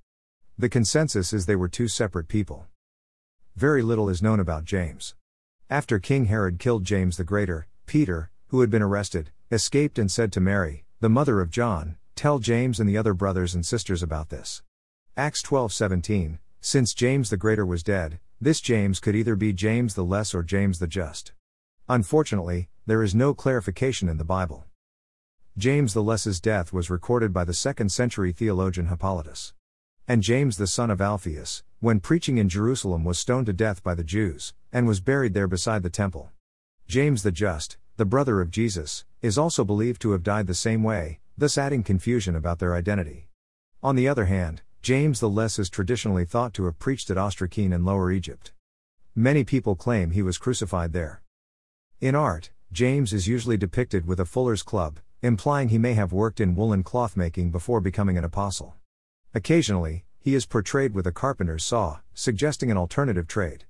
The 0.55 0.69
consensus 0.69 1.33
is 1.33 1.47
they 1.47 1.55
were 1.55 1.67
two 1.67 1.87
separate 1.87 2.27
people. 2.27 2.67
Very 3.55 3.81
little 3.81 4.07
is 4.07 4.21
known 4.21 4.39
about 4.39 4.65
James. 4.65 5.15
After 5.67 5.97
King 5.97 6.25
Herod 6.25 6.59
killed 6.59 6.83
James 6.83 7.17
the 7.17 7.23
Greater, 7.23 7.65
Peter, 7.87 8.29
who 8.49 8.61
had 8.61 8.69
been 8.69 8.83
arrested, 8.83 9.31
escaped 9.51 9.97
and 9.97 10.11
said 10.11 10.31
to 10.33 10.41
Mary, 10.41 10.85
the 10.99 11.09
mother 11.09 11.39
of 11.41 11.49
John, 11.49 11.97
Tell 12.17 12.39
James 12.39 12.79
and 12.79 12.89
the 12.89 12.97
other 12.97 13.13
brothers 13.13 13.53
and 13.53 13.63
sisters 13.63 14.01
about 14.01 14.29
this. 14.29 14.63
Acts 15.15 15.43
12:17 15.43 16.39
Since 16.59 16.95
James 16.95 17.29
the 17.29 17.37
Greater 17.37 17.63
was 17.63 17.83
dead, 17.83 18.19
this 18.41 18.59
James 18.59 18.99
could 18.99 19.15
either 19.15 19.35
be 19.35 19.53
James 19.53 19.93
the 19.93 20.03
Less 20.03 20.33
or 20.33 20.41
James 20.41 20.79
the 20.79 20.87
Just. 20.87 21.33
Unfortunately, 21.87 22.69
there 22.87 23.03
is 23.03 23.13
no 23.13 23.35
clarification 23.35 24.09
in 24.09 24.17
the 24.17 24.23
Bible. 24.23 24.65
James 25.59 25.93
the 25.93 26.01
Less's 26.01 26.41
death 26.41 26.73
was 26.73 26.89
recorded 26.89 27.31
by 27.31 27.43
the 27.43 27.53
2nd 27.53 27.91
century 27.91 28.31
theologian 28.31 28.87
Hippolytus. 28.87 29.53
And 30.07 30.23
James 30.23 30.57
the 30.57 30.65
son 30.65 30.89
of 30.89 30.99
Alphaeus, 30.99 31.63
when 31.81 31.99
preaching 31.99 32.39
in 32.39 32.49
Jerusalem, 32.49 33.03
was 33.03 33.19
stoned 33.19 33.45
to 33.45 33.53
death 33.53 33.83
by 33.83 33.93
the 33.93 34.03
Jews, 34.03 34.55
and 34.73 34.87
was 34.87 35.01
buried 35.01 35.35
there 35.35 35.47
beside 35.47 35.83
the 35.83 35.91
temple. 35.91 36.31
James 36.87 37.21
the 37.21 37.31
Just, 37.31 37.77
the 37.97 38.05
brother 38.05 38.41
of 38.41 38.51
Jesus, 38.51 39.05
is 39.21 39.37
also 39.37 39.65
believed 39.65 40.01
to 40.03 40.11
have 40.11 40.23
died 40.23 40.45
the 40.45 40.53
same 40.53 40.83
way, 40.83 41.19
thus 41.35 41.57
adding 41.57 41.83
confusion 41.83 42.35
about 42.35 42.59
their 42.59 42.75
identity. 42.75 43.27
On 43.81 43.95
the 43.95 44.07
other 44.07 44.25
hand, 44.25 44.61
James 44.83 45.19
the 45.19 45.29
Less 45.29 45.57
is 45.57 45.69
traditionally 45.69 46.23
thought 46.23 46.53
to 46.53 46.65
have 46.65 46.77
preached 46.77 47.09
at 47.09 47.17
Ostrakine 47.17 47.73
in 47.73 47.83
Lower 47.83 48.11
Egypt. 48.11 48.53
Many 49.15 49.43
people 49.43 49.75
claim 49.75 50.11
he 50.11 50.21
was 50.21 50.37
crucified 50.37 50.93
there. 50.93 51.23
In 51.99 52.13
art, 52.13 52.51
James 52.71 53.13
is 53.13 53.27
usually 53.27 53.57
depicted 53.57 54.05
with 54.05 54.19
a 54.19 54.25
fuller's 54.25 54.61
club, 54.61 54.99
implying 55.23 55.69
he 55.69 55.79
may 55.79 55.93
have 55.93 56.13
worked 56.13 56.39
in 56.39 56.55
woolen 56.55 56.83
cloth 56.83 57.17
making 57.17 57.49
before 57.49 57.81
becoming 57.81 58.17
an 58.17 58.23
apostle. 58.23 58.75
Occasionally, 59.33 60.05
he 60.19 60.35
is 60.35 60.45
portrayed 60.45 60.93
with 60.93 61.07
a 61.07 61.11
carpenter's 61.11 61.63
saw, 61.63 61.99
suggesting 62.13 62.69
an 62.69 62.77
alternative 62.77 63.27
trade. 63.27 63.65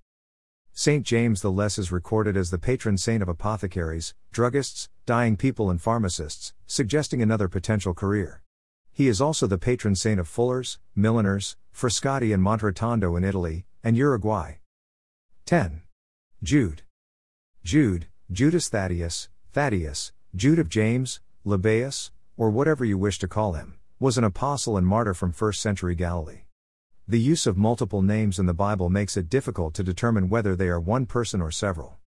St. 0.79 1.03
James 1.03 1.41
the 1.41 1.51
Less 1.51 1.79
is 1.79 1.91
recorded 1.91 2.37
as 2.37 2.51
the 2.51 2.59
patron 2.59 2.99
saint 2.99 3.23
of 3.23 3.27
apothecaries, 3.27 4.13
druggists, 4.31 4.89
dying 5.07 5.35
people, 5.35 5.71
and 5.71 5.81
pharmacists, 5.81 6.53
suggesting 6.67 7.19
another 7.19 7.47
potential 7.47 7.95
career. 7.95 8.43
He 8.91 9.07
is 9.07 9.19
also 9.19 9.47
the 9.47 9.57
patron 9.57 9.95
saint 9.95 10.19
of 10.19 10.27
fullers, 10.27 10.77
milliners, 10.95 11.55
Frascati 11.73 12.31
and 12.31 12.43
Monterotondo 12.43 13.17
in 13.17 13.23
Italy, 13.23 13.65
and 13.83 13.97
Uruguay. 13.97 14.57
10. 15.47 15.81
Jude. 16.43 16.83
Jude, 17.63 18.05
Judas 18.31 18.69
Thaddeus, 18.69 19.29
Thaddeus, 19.53 20.11
Jude 20.35 20.59
of 20.59 20.69
James, 20.69 21.21
Lebbaeus, 21.43 22.11
or 22.37 22.51
whatever 22.51 22.85
you 22.85 22.99
wish 22.99 23.17
to 23.17 23.27
call 23.27 23.53
him, 23.53 23.79
was 23.99 24.19
an 24.19 24.23
apostle 24.23 24.77
and 24.77 24.85
martyr 24.85 25.15
from 25.15 25.33
1st 25.33 25.55
century 25.55 25.95
Galilee. 25.95 26.41
The 27.09 27.17
use 27.21 27.47
of 27.47 27.55
multiple 27.55 28.01
names 28.01 28.37
in 28.37 28.47
the 28.47 28.53
Bible 28.53 28.89
makes 28.89 29.15
it 29.15 29.29
difficult 29.29 29.73
to 29.75 29.83
determine 29.83 30.27
whether 30.27 30.57
they 30.57 30.67
are 30.67 30.77
one 30.77 31.05
person 31.05 31.39
or 31.41 31.51
several. 31.51 31.99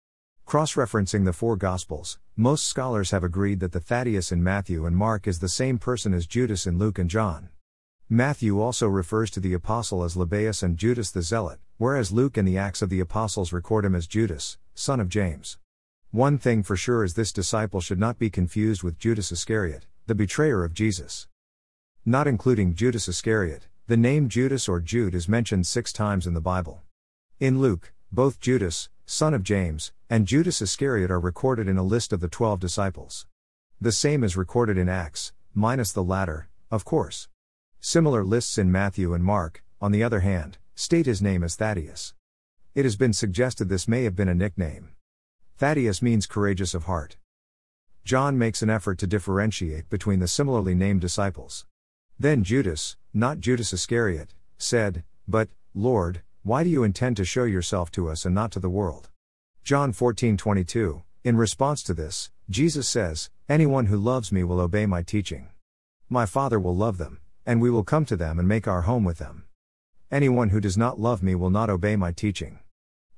Cross 0.45 0.75
referencing 0.75 1.25
the 1.25 1.33
four 1.33 1.57
Gospels, 1.57 2.19
most 2.37 2.67
scholars 2.67 3.11
have 3.11 3.25
agreed 3.25 3.61
that 3.61 3.73
the 3.73 3.81
Thaddeus 3.81 4.31
in 4.31 4.45
Matthew 4.45 4.85
and 4.85 4.95
Mark 4.95 5.27
is 5.27 5.39
the 5.39 5.49
same 5.49 5.79
person 5.79 6.13
as 6.13 6.27
Judas 6.27 6.67
in 6.67 6.77
Luke 6.77 6.99
and 6.99 7.09
John. 7.09 7.49
Matthew 8.11 8.61
also 8.61 8.89
refers 8.89 9.31
to 9.31 9.41
the 9.41 9.55
apostle 9.55 10.05
as 10.05 10.17
Lebbaeus 10.17 10.63
and 10.63 10.77
Judas 10.77 11.11
the 11.11 11.23
Zealot, 11.23 11.61
whereas 11.79 12.13
Luke 12.13 12.37
and 12.37 12.47
the 12.47 12.59
Acts 12.59 12.83
of 12.83 12.91
the 12.91 13.01
Apostles 13.01 13.55
record 13.55 13.87
him 13.87 13.95
as 13.95 14.07
Judas, 14.07 14.59
son 14.75 15.01
of 15.01 15.09
James. 15.09 15.57
One 16.11 16.37
thing 16.37 16.63
for 16.63 16.77
sure 16.77 17.05
is 17.05 17.15
this 17.15 17.33
disciple 17.33 17.81
should 17.81 17.99
not 17.99 18.19
be 18.19 18.29
confused 18.29 18.83
with 18.83 18.99
Judas 18.99 19.33
Iscariot, 19.33 19.87
the 20.07 20.15
betrayer 20.15 20.63
of 20.63 20.75
Jesus. 20.75 21.27
Not 22.05 22.27
including 22.27 22.75
Judas 22.75 23.09
Iscariot, 23.09 23.69
the 23.91 23.97
name 23.97 24.29
Judas 24.29 24.69
or 24.69 24.79
Jude 24.79 25.17
is 25.17 25.29
mentioned 25.29 25.67
six 25.67 25.93
times 25.93 26.25
in 26.25 26.33
the 26.33 26.41
Bible. 26.41 26.81
In 27.41 27.59
Luke, 27.59 27.93
both 28.13 28.39
Judas, 28.39 28.89
son 29.05 29.35
of 29.35 29.43
James, 29.43 29.91
and 30.09 30.29
Judas 30.29 30.63
Iscariot 30.63 31.11
are 31.11 31.19
recorded 31.19 31.67
in 31.67 31.77
a 31.77 31.83
list 31.83 32.13
of 32.13 32.21
the 32.21 32.29
twelve 32.29 32.61
disciples. 32.61 33.27
The 33.81 33.91
same 33.91 34.23
is 34.23 34.37
recorded 34.37 34.79
in 34.79 34.89
Acts, 34.89 35.33
minus 35.55 35.91
the 35.91 36.05
latter, 36.05 36.49
of 36.71 36.85
course. 36.85 37.27
Similar 37.81 38.23
lists 38.23 38.59
in 38.59 38.71
Matthew 38.71 39.13
and 39.13 39.25
Mark, 39.25 39.65
on 39.81 39.91
the 39.91 40.05
other 40.05 40.21
hand, 40.21 40.59
state 40.77 41.07
his 41.07 41.21
name 41.21 41.43
as 41.43 41.57
Thaddeus. 41.57 42.15
It 42.77 42.85
has 42.85 42.95
been 42.95 43.13
suggested 43.13 43.69
this 43.69 43.89
may 43.89 44.05
have 44.05 44.15
been 44.15 44.29
a 44.29 44.37
nickname. 44.37 44.91
Thaddeus 45.59 46.01
means 46.01 46.29
courageous 46.29 46.75
of 46.75 46.85
heart. 46.85 47.17
John 48.05 48.39
makes 48.39 48.63
an 48.63 48.71
effort 48.71 48.99
to 48.99 49.09
differentiate 49.09 49.91
between 49.91 50.21
the 50.21 50.29
similarly 50.29 50.77
named 50.77 51.01
disciples. 51.01 51.67
Then 52.21 52.45
Judas, 52.45 52.99
not 53.15 53.41
Judas 53.41 53.73
Iscariot, 53.73 54.35
said, 54.59 55.05
But, 55.27 55.49
Lord, 55.73 56.21
why 56.43 56.63
do 56.63 56.69
you 56.69 56.85
intend 56.85 57.17
to 57.17 57.25
show 57.25 57.45
yourself 57.45 57.91
to 57.93 58.11
us 58.11 58.27
and 58.27 58.35
not 58.35 58.53
to 58.53 58.61
the 58.61 58.69
world? 58.69 59.09
John 59.65 59.95
14:22. 59.95 61.03
In 61.25 61.37
response 61.39 61.83
to 61.85 61.95
this, 61.95 62.31
Jesus 62.51 62.87
says, 62.87 63.31
Anyone 63.49 63.87
who 63.87 63.97
loves 63.97 64.33
me 64.33 64.45
will 64.45 64.61
obey 64.61 64.85
my 64.85 65.01
teaching. 65.03 65.49
My 66.11 66.27
Father 66.27 66.61
will 66.61 66.77
love 66.77 66.99
them, 66.99 67.21
and 67.47 67.59
we 67.59 67.71
will 67.71 67.85
come 67.85 68.05
to 68.05 68.17
them 68.17 68.39
and 68.39 68.47
make 68.47 68.69
our 68.69 68.83
home 68.83 69.05
with 69.05 69.17
them. 69.17 69.47
Anyone 70.11 70.51
who 70.51 70.61
does 70.61 70.77
not 70.77 71.01
love 71.01 71.23
me 71.23 71.35
will 71.35 71.49
not 71.49 71.71
obey 71.71 71.97
my 71.97 72.13
teaching. 72.13 72.59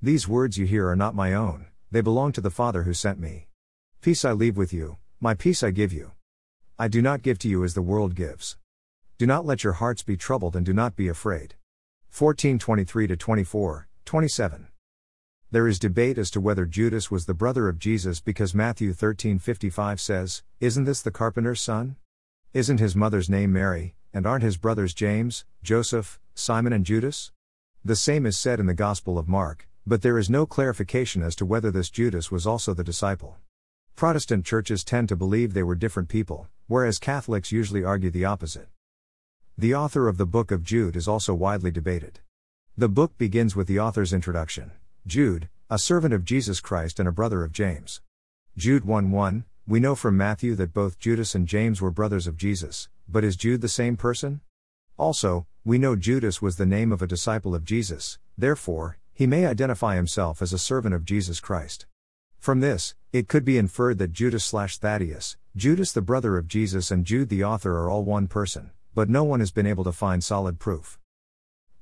These 0.01 0.29
words 0.29 0.59
you 0.59 0.65
hear 0.65 0.89
are 0.89 0.95
not 0.95 1.17
my 1.17 1.35
own, 1.35 1.67
they 1.91 2.03
belong 2.03 2.31
to 2.33 2.41
the 2.41 2.51
Father 2.53 2.85
who 2.85 2.95
sent 2.95 3.19
me. 3.19 3.49
Peace 4.01 4.25
I 4.25 4.31
leave 4.31 4.57
with 4.57 4.73
you, 4.73 4.99
my 5.19 5.35
peace 5.35 5.65
I 5.65 5.73
give 5.73 5.93
you. 5.93 6.13
I 6.79 6.87
do 6.87 7.03
not 7.03 7.23
give 7.23 7.41
to 7.41 7.49
you 7.49 7.65
as 7.65 7.75
the 7.75 7.83
world 7.83 8.15
gives. 8.15 8.57
Do 9.23 9.27
not 9.27 9.47
let 9.47 9.63
your 9.63 9.75
hearts 9.75 10.03
be 10.03 10.17
troubled 10.17 10.57
and 10.57 10.67
do 10.67 10.73
not 10.73 10.97
be 10.97 11.07
afraid. 11.07 11.55
1423 12.11 13.07
24, 13.07 13.87
27. 14.05 14.67
There 15.53 15.69
is 15.69 15.79
debate 15.79 16.19
as 16.19 16.29
to 16.33 16.41
whether 16.41 16.67
Judas 16.67 17.09
was 17.09 17.27
the 17.27 17.33
brother 17.33 17.69
of 17.69 17.79
Jesus 17.79 18.19
because 18.19 18.53
Matthew 18.53 18.93
13:55 18.93 20.01
says, 20.01 20.43
"Isn't 20.59 20.87
this 20.87 21.03
the 21.03 21.13
carpenter's 21.13 21.61
son? 21.61 21.95
Isn't 22.53 22.81
his 22.81 22.97
mother's 22.97 23.31
name 23.31 23.53
Mary, 23.53 23.95
and 24.13 24.27
aren't 24.27 24.43
his 24.43 24.57
brothers 24.57 24.93
James, 24.93 25.45
Joseph, 25.63 26.19
Simon 26.35 26.73
and 26.73 26.85
Judas?" 26.85 27.31
The 27.85 27.95
same 27.95 28.27
is 28.27 28.37
said 28.37 28.59
in 28.59 28.67
the 28.67 28.75
Gospel 28.75 29.19
of 29.19 29.29
Mark, 29.29 29.69
but 29.87 30.03
there 30.03 30.19
is 30.19 30.31
no 30.31 30.47
clarification 30.47 31.23
as 31.23 31.37
to 31.37 31.47
whether 31.47 31.71
this 31.71 31.91
Judas 31.91 32.33
was 32.33 32.45
also 32.45 32.75
the 32.75 32.83
disciple. 32.83 33.37
Protestant 33.95 34.45
churches 34.45 34.83
tend 34.83 35.09
to 35.11 35.15
believe 35.15 35.55
they 35.55 35.63
were 35.63 35.77
different 35.77 36.09
people, 36.09 36.49
whereas 36.67 36.99
Catholics 36.99 37.53
usually 37.53 37.85
argue 37.85 38.11
the 38.11 38.25
opposite. 38.25 38.69
The 39.59 39.75
author 39.75 40.09
of 40.09 40.17
the 40.17 40.25
Book 40.25 40.51
of 40.51 40.63
Jude 40.63 40.97
is 40.97 41.07
also 41.07 41.35
widely 41.35 41.71
debated. 41.71 42.21
The 42.75 42.89
book 42.89 43.19
begins 43.19 43.55
with 43.55 43.67
the 43.67 43.79
author's 43.79 44.15
introduction 44.15 44.73
Jude, 45.07 45.51
a 45.69 45.79
servant 45.79 46.15
of 46.15 46.25
Jesus 46.25 46.59
Christ 46.59 46.99
and 46.99 47.07
a 47.07 47.13
brother 47.13 47.45
of 47.45 47.53
James. 47.53 48.01
Jude 48.57 48.87
1 48.87 49.11
1, 49.11 49.45
we 49.67 49.79
know 49.79 49.95
from 49.95 50.17
Matthew 50.17 50.55
that 50.55 50.73
both 50.73 50.99
Judas 50.99 51.35
and 51.35 51.47
James 51.47 51.83
were 51.83 51.91
brothers 51.91 52.27
of 52.27 52.39
Jesus, 52.39 52.89
but 53.07 53.25
is 53.25 53.37
Jude 53.37 53.61
the 53.61 53.69
same 53.69 53.95
person? 53.95 54.41
Also, 54.97 55.47
we 55.67 55.77
know 55.77 55.97
Judas 55.97 56.41
was 56.41 56.57
the 56.57 56.65
name 56.65 56.91
of 56.91 57.03
a 57.03 57.07
disciple 57.07 57.55
of 57.55 57.67
Jesus, 57.67 58.19
therefore, 58.39 58.97
he 59.13 59.27
may 59.27 59.45
identify 59.45 59.97
himself 59.97 60.41
as 60.41 60.55
a 60.55 60.59
servant 60.59 60.95
of 60.95 61.05
Jesus 61.05 61.41
Christ. 61.41 61.85
From 62.39 62.61
this, 62.61 62.95
it 63.13 63.29
could 63.29 63.45
be 63.45 63.59
inferred 63.59 63.99
that 63.99 64.15
Judas 64.15 64.45
slash 64.45 64.79
Thaddeus, 64.79 65.37
Judas 65.55 65.93
the 65.93 66.01
brother 66.01 66.39
of 66.39 66.49
Jesus, 66.49 66.91
and 66.91 67.05
Jude 67.05 67.29
the 67.29 67.45
author 67.45 67.77
are 67.77 67.91
all 67.91 68.03
one 68.03 68.29
person 68.29 68.71
but 68.95 69.09
no 69.09 69.25
one 69.25 69.41
has 69.41 69.51
been 69.51 69.67
able 69.67 69.85
to 69.85 69.93
find 69.93 70.23
solid 70.23 70.59
proof. 70.59 70.99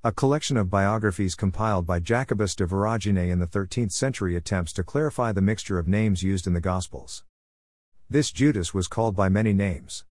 A 0.02 0.12
collection 0.12 0.56
of 0.56 0.70
biographies 0.70 1.34
compiled 1.34 1.86
by 1.86 2.00
Jacobus 2.00 2.54
de 2.54 2.64
Voragine 2.64 3.30
in 3.30 3.38
the 3.38 3.46
13th 3.46 3.92
century 3.92 4.36
attempts 4.36 4.72
to 4.72 4.82
clarify 4.82 5.32
the 5.32 5.42
mixture 5.42 5.78
of 5.78 5.86
names 5.86 6.22
used 6.22 6.46
in 6.46 6.54
the 6.54 6.60
Gospels. 6.60 7.24
This 8.08 8.32
Judas 8.32 8.72
was 8.72 8.88
called 8.88 9.14
by 9.14 9.28
many 9.28 9.52
names. 9.52 10.04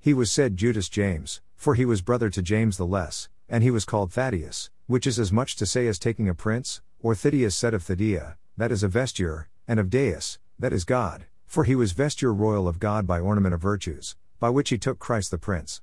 He 0.00 0.14
was 0.14 0.30
said 0.30 0.56
Judas 0.56 0.88
James, 0.88 1.40
for 1.56 1.74
he 1.74 1.84
was 1.84 2.02
brother 2.02 2.30
to 2.30 2.42
James 2.42 2.76
the 2.76 2.86
Less, 2.86 3.28
and 3.48 3.62
he 3.62 3.70
was 3.70 3.84
called 3.84 4.12
Thaddeus, 4.12 4.70
which 4.86 5.06
is 5.06 5.18
as 5.18 5.32
much 5.32 5.56
to 5.56 5.66
say 5.66 5.86
as 5.86 5.98
taking 5.98 6.28
a 6.28 6.34
prince, 6.34 6.80
or 7.00 7.14
Thaddeus 7.14 7.54
said 7.54 7.74
of 7.74 7.82
Thaddeus, 7.82 8.34
that 8.56 8.72
is 8.72 8.82
a 8.82 8.88
vesture, 8.88 9.48
and 9.68 9.78
of 9.78 9.90
Deus, 9.90 10.38
that 10.58 10.72
is 10.72 10.84
God, 10.84 11.26
for 11.46 11.64
he 11.64 11.74
was 11.74 11.92
vesture 11.92 12.32
royal 12.32 12.66
of 12.66 12.78
God 12.78 13.06
by 13.06 13.20
ornament 13.20 13.54
of 13.54 13.60
virtues, 13.60 14.16
by 14.40 14.50
which 14.50 14.70
he 14.70 14.78
took 14.78 14.98
Christ 14.98 15.30
the 15.30 15.38
Prince. 15.38 15.82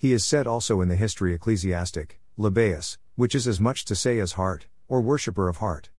He 0.00 0.12
is 0.12 0.24
said 0.24 0.46
also 0.46 0.80
in 0.80 0.86
the 0.86 0.94
history 0.94 1.34
ecclesiastic, 1.34 2.20
Lebbaeus, 2.38 2.98
which 3.16 3.34
is 3.34 3.48
as 3.48 3.58
much 3.58 3.84
to 3.86 3.96
say 3.96 4.20
as 4.20 4.34
heart, 4.34 4.68
or 4.86 5.00
worshipper 5.00 5.48
of 5.48 5.56
heart. 5.56 5.90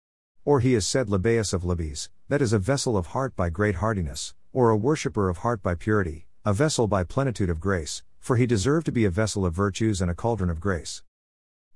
Or 0.45 0.61
he 0.61 0.77
is 0.77 0.87
said 0.87 1.09
Lebbaeus 1.09 1.53
of 1.53 1.65
Libes, 1.65 2.09
that 2.29 2.41
is 2.41 2.53
a 2.53 2.61
vessel 2.61 2.97
of 2.97 3.09
heart 3.09 3.35
by 3.35 3.51
great 3.51 3.75
hardiness, 3.75 4.37
or 4.53 4.71
a 4.71 4.77
worshipper 4.77 5.29
of 5.29 5.39
heart 5.39 5.65
by 5.65 5.75
purity, 5.75 6.29
a 6.45 6.53
vessel 6.53 6.87
by 6.87 7.03
plenitude 7.03 7.51
of 7.51 7.59
grace, 7.59 8.05
for 8.21 8.37
he 8.37 8.47
deserved 8.47 8.87
to 8.87 8.93
be 8.93 9.05
a 9.05 9.11
vessel 9.11 9.45
of 9.45 9.53
virtues 9.53 10.01
and 10.01 10.09
a 10.09 10.15
cauldron 10.15 10.49
of 10.49 10.61
grace. 10.61 11.03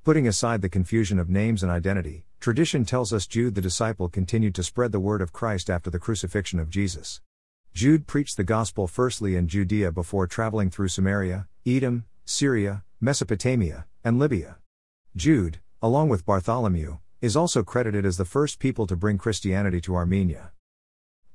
Putting 0.04 0.28
aside 0.28 0.62
the 0.62 0.68
confusion 0.68 1.18
of 1.18 1.28
names 1.28 1.64
and 1.64 1.72
identity, 1.72 2.24
tradition 2.38 2.84
tells 2.84 3.12
us 3.12 3.26
Jude 3.26 3.56
the 3.56 3.60
disciple 3.60 4.08
continued 4.08 4.54
to 4.54 4.62
spread 4.62 4.92
the 4.92 5.00
word 5.00 5.22
of 5.22 5.32
Christ 5.32 5.68
after 5.68 5.90
the 5.90 5.98
crucifixion 5.98 6.60
of 6.60 6.70
Jesus. 6.70 7.20
Jude 7.74 8.06
preached 8.06 8.36
the 8.36 8.44
gospel 8.44 8.86
firstly 8.86 9.34
in 9.34 9.48
Judea 9.48 9.90
before 9.90 10.28
traveling 10.28 10.70
through 10.70 10.88
Samaria, 10.88 11.48
Edom, 11.66 12.04
Syria, 12.32 12.82
Mesopotamia, 12.98 13.84
and 14.02 14.18
Libya. 14.18 14.56
Jude, 15.14 15.60
along 15.82 16.08
with 16.08 16.24
Bartholomew, 16.24 16.96
is 17.20 17.36
also 17.36 17.62
credited 17.62 18.06
as 18.06 18.16
the 18.16 18.24
first 18.24 18.58
people 18.58 18.86
to 18.86 18.96
bring 18.96 19.18
Christianity 19.18 19.82
to 19.82 19.94
Armenia. 19.94 20.52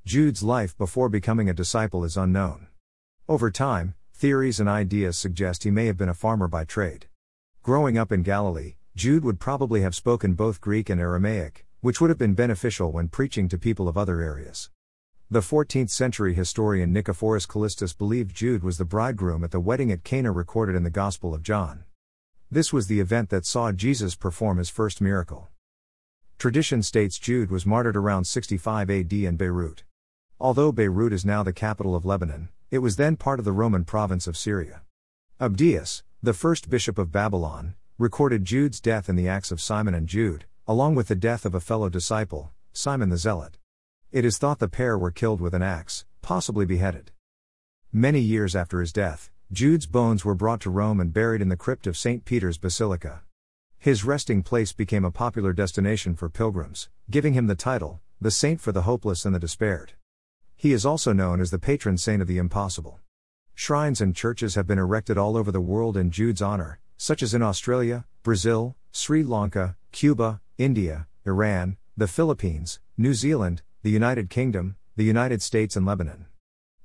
Jude's 0.06 0.42
life 0.42 0.76
before 0.76 1.08
becoming 1.08 1.48
a 1.48 1.54
disciple 1.54 2.04
is 2.04 2.18
unknown. 2.18 2.66
Over 3.30 3.52
time, 3.52 3.94
theories 4.12 4.60
and 4.60 4.68
ideas 4.68 5.20
suggest 5.20 5.66
he 5.66 5.70
may 5.70 5.86
have 5.86 5.98
been 5.98 6.10
a 6.10 6.16
farmer 6.16 6.48
by 6.48 6.66
trade. 6.66 7.06
Growing 7.62 7.96
up 7.96 8.12
in 8.12 8.24
Galilee, 8.24 8.78
Jude 8.96 9.24
would 9.24 9.40
probably 9.40 9.82
have 9.82 9.94
spoken 9.94 10.34
both 10.34 10.60
Greek 10.60 10.90
and 10.90 11.00
Aramaic, 11.00 11.68
which 11.80 12.02
would 12.02 12.10
have 12.10 12.18
been 12.18 12.34
beneficial 12.34 12.92
when 12.92 13.08
preaching 13.08 13.48
to 13.50 13.60
people 13.60 13.88
of 13.88 14.00
other 14.00 14.20
areas. 14.20 14.72
The 15.30 15.42
14th 15.42 15.90
century 15.90 16.34
historian 16.34 16.94
Nicephorus 16.94 17.46
Callistus 17.46 17.92
believed 17.92 18.34
Jude 18.34 18.64
was 18.64 18.78
the 18.78 18.86
bridegroom 18.86 19.44
at 19.44 19.52
the 19.52 19.60
wedding 19.60 19.92
at 19.92 20.06
Cana 20.06 20.32
recorded 20.32 20.74
in 20.74 20.84
the 20.84 20.90
Gospel 20.90 21.34
of 21.34 21.44
John. 21.44 21.84
This 22.50 22.72
was 22.72 22.88
the 22.88 23.02
event 23.02 23.30
that 23.30 23.46
saw 23.46 23.74
Jesus 23.74 24.16
perform 24.16 24.58
his 24.58 24.70
first 24.70 25.02
miracle. 25.02 25.50
Tradition 26.40 26.82
states 26.82 27.20
Jude 27.20 27.52
was 27.52 27.66
martyred 27.66 27.98
around 27.98 28.24
65 28.24 28.90
AD 28.90 29.12
in 29.12 29.36
Beirut. 29.36 29.84
Although 30.40 30.72
Beirut 30.72 31.12
is 31.12 31.26
now 31.26 31.44
the 31.44 31.52
capital 31.52 31.94
of 31.94 32.06
Lebanon, 32.06 32.48
it 32.72 32.80
was 32.80 32.96
then 32.96 33.18
part 33.18 33.40
of 33.40 33.44
the 33.44 33.52
Roman 33.52 33.84
province 33.84 34.28
of 34.28 34.38
Syria. 34.38 34.84
Abdias, 35.42 36.04
the 36.24 36.34
first 36.34 36.70
bishop 36.70 36.98
of 36.98 37.12
Babylon, 37.12 37.76
recorded 37.98 38.46
Jude's 38.46 38.80
death 38.80 39.10
in 39.10 39.18
the 39.18 39.28
Acts 39.28 39.52
of 39.52 39.60
Simon 39.60 39.94
and 39.94 40.08
Jude, 40.08 40.46
along 40.66 40.96
with 40.96 41.10
the 41.10 41.16
death 41.16 41.46
of 41.46 41.54
a 41.54 41.60
fellow 41.60 41.90
disciple, 41.90 42.54
Simon 42.72 43.10
the 43.10 43.18
Zealot. 43.18 43.57
It 44.10 44.24
is 44.24 44.38
thought 44.38 44.60
the 44.60 44.70
pair 44.70 44.98
were 44.98 45.12
killed 45.12 45.42
with 45.42 45.54
an 45.54 45.62
axe, 45.62 46.06
possibly 46.22 46.66
beheaded. 46.66 47.12
Many 47.92 48.22
years 48.22 48.56
after 48.56 48.80
his 48.80 48.94
death, 48.94 49.30
Jude's 49.52 49.86
bones 49.86 50.24
were 50.24 50.34
brought 50.34 50.62
to 50.62 50.70
Rome 50.70 51.02
and 51.02 51.12
buried 51.12 51.42
in 51.42 51.50
the 51.50 51.58
crypt 51.58 51.86
of 51.86 51.98
St. 51.98 52.24
Peter's 52.24 52.58
Basilica. 52.58 53.24
His 53.78 54.06
resting 54.06 54.44
place 54.44 54.72
became 54.72 55.04
a 55.04 55.12
popular 55.12 55.52
destination 55.52 56.16
for 56.16 56.30
pilgrims, 56.30 56.88
giving 57.12 57.34
him 57.34 57.48
the 57.48 57.56
title, 57.56 58.00
the 58.22 58.32
saint 58.32 58.62
for 58.62 58.72
the 58.72 58.84
hopeless 58.84 59.26
and 59.26 59.36
the 59.36 59.40
despaired. 59.40 59.92
He 60.56 60.72
is 60.72 60.86
also 60.86 61.12
known 61.12 61.42
as 61.42 61.52
the 61.52 61.60
patron 61.60 61.98
saint 61.98 62.22
of 62.22 62.30
the 62.30 62.38
impossible. 62.38 63.02
Shrines 63.56 64.00
and 64.00 64.16
churches 64.16 64.56
have 64.56 64.68
been 64.68 64.80
erected 64.80 65.18
all 65.18 65.36
over 65.36 65.52
the 65.52 65.60
world 65.60 65.98
in 65.98 66.12
Jude's 66.12 66.42
honor, 66.42 66.80
such 66.96 67.22
as 67.22 67.34
in 67.34 67.42
Australia, 67.42 68.06
Brazil, 68.24 68.78
Sri 68.94 69.22
Lanka, 69.22 69.76
Cuba, 69.92 70.40
India, 70.58 71.08
Iran, 71.26 71.76
the 71.98 72.08
Philippines, 72.08 72.80
New 72.98 73.14
Zealand, 73.14 73.64
the 73.88 73.94
United 73.94 74.30
Kingdom, 74.30 74.76
the 74.98 75.06
United 75.06 75.42
States, 75.42 75.78
and 75.78 75.86
Lebanon. 75.86 76.26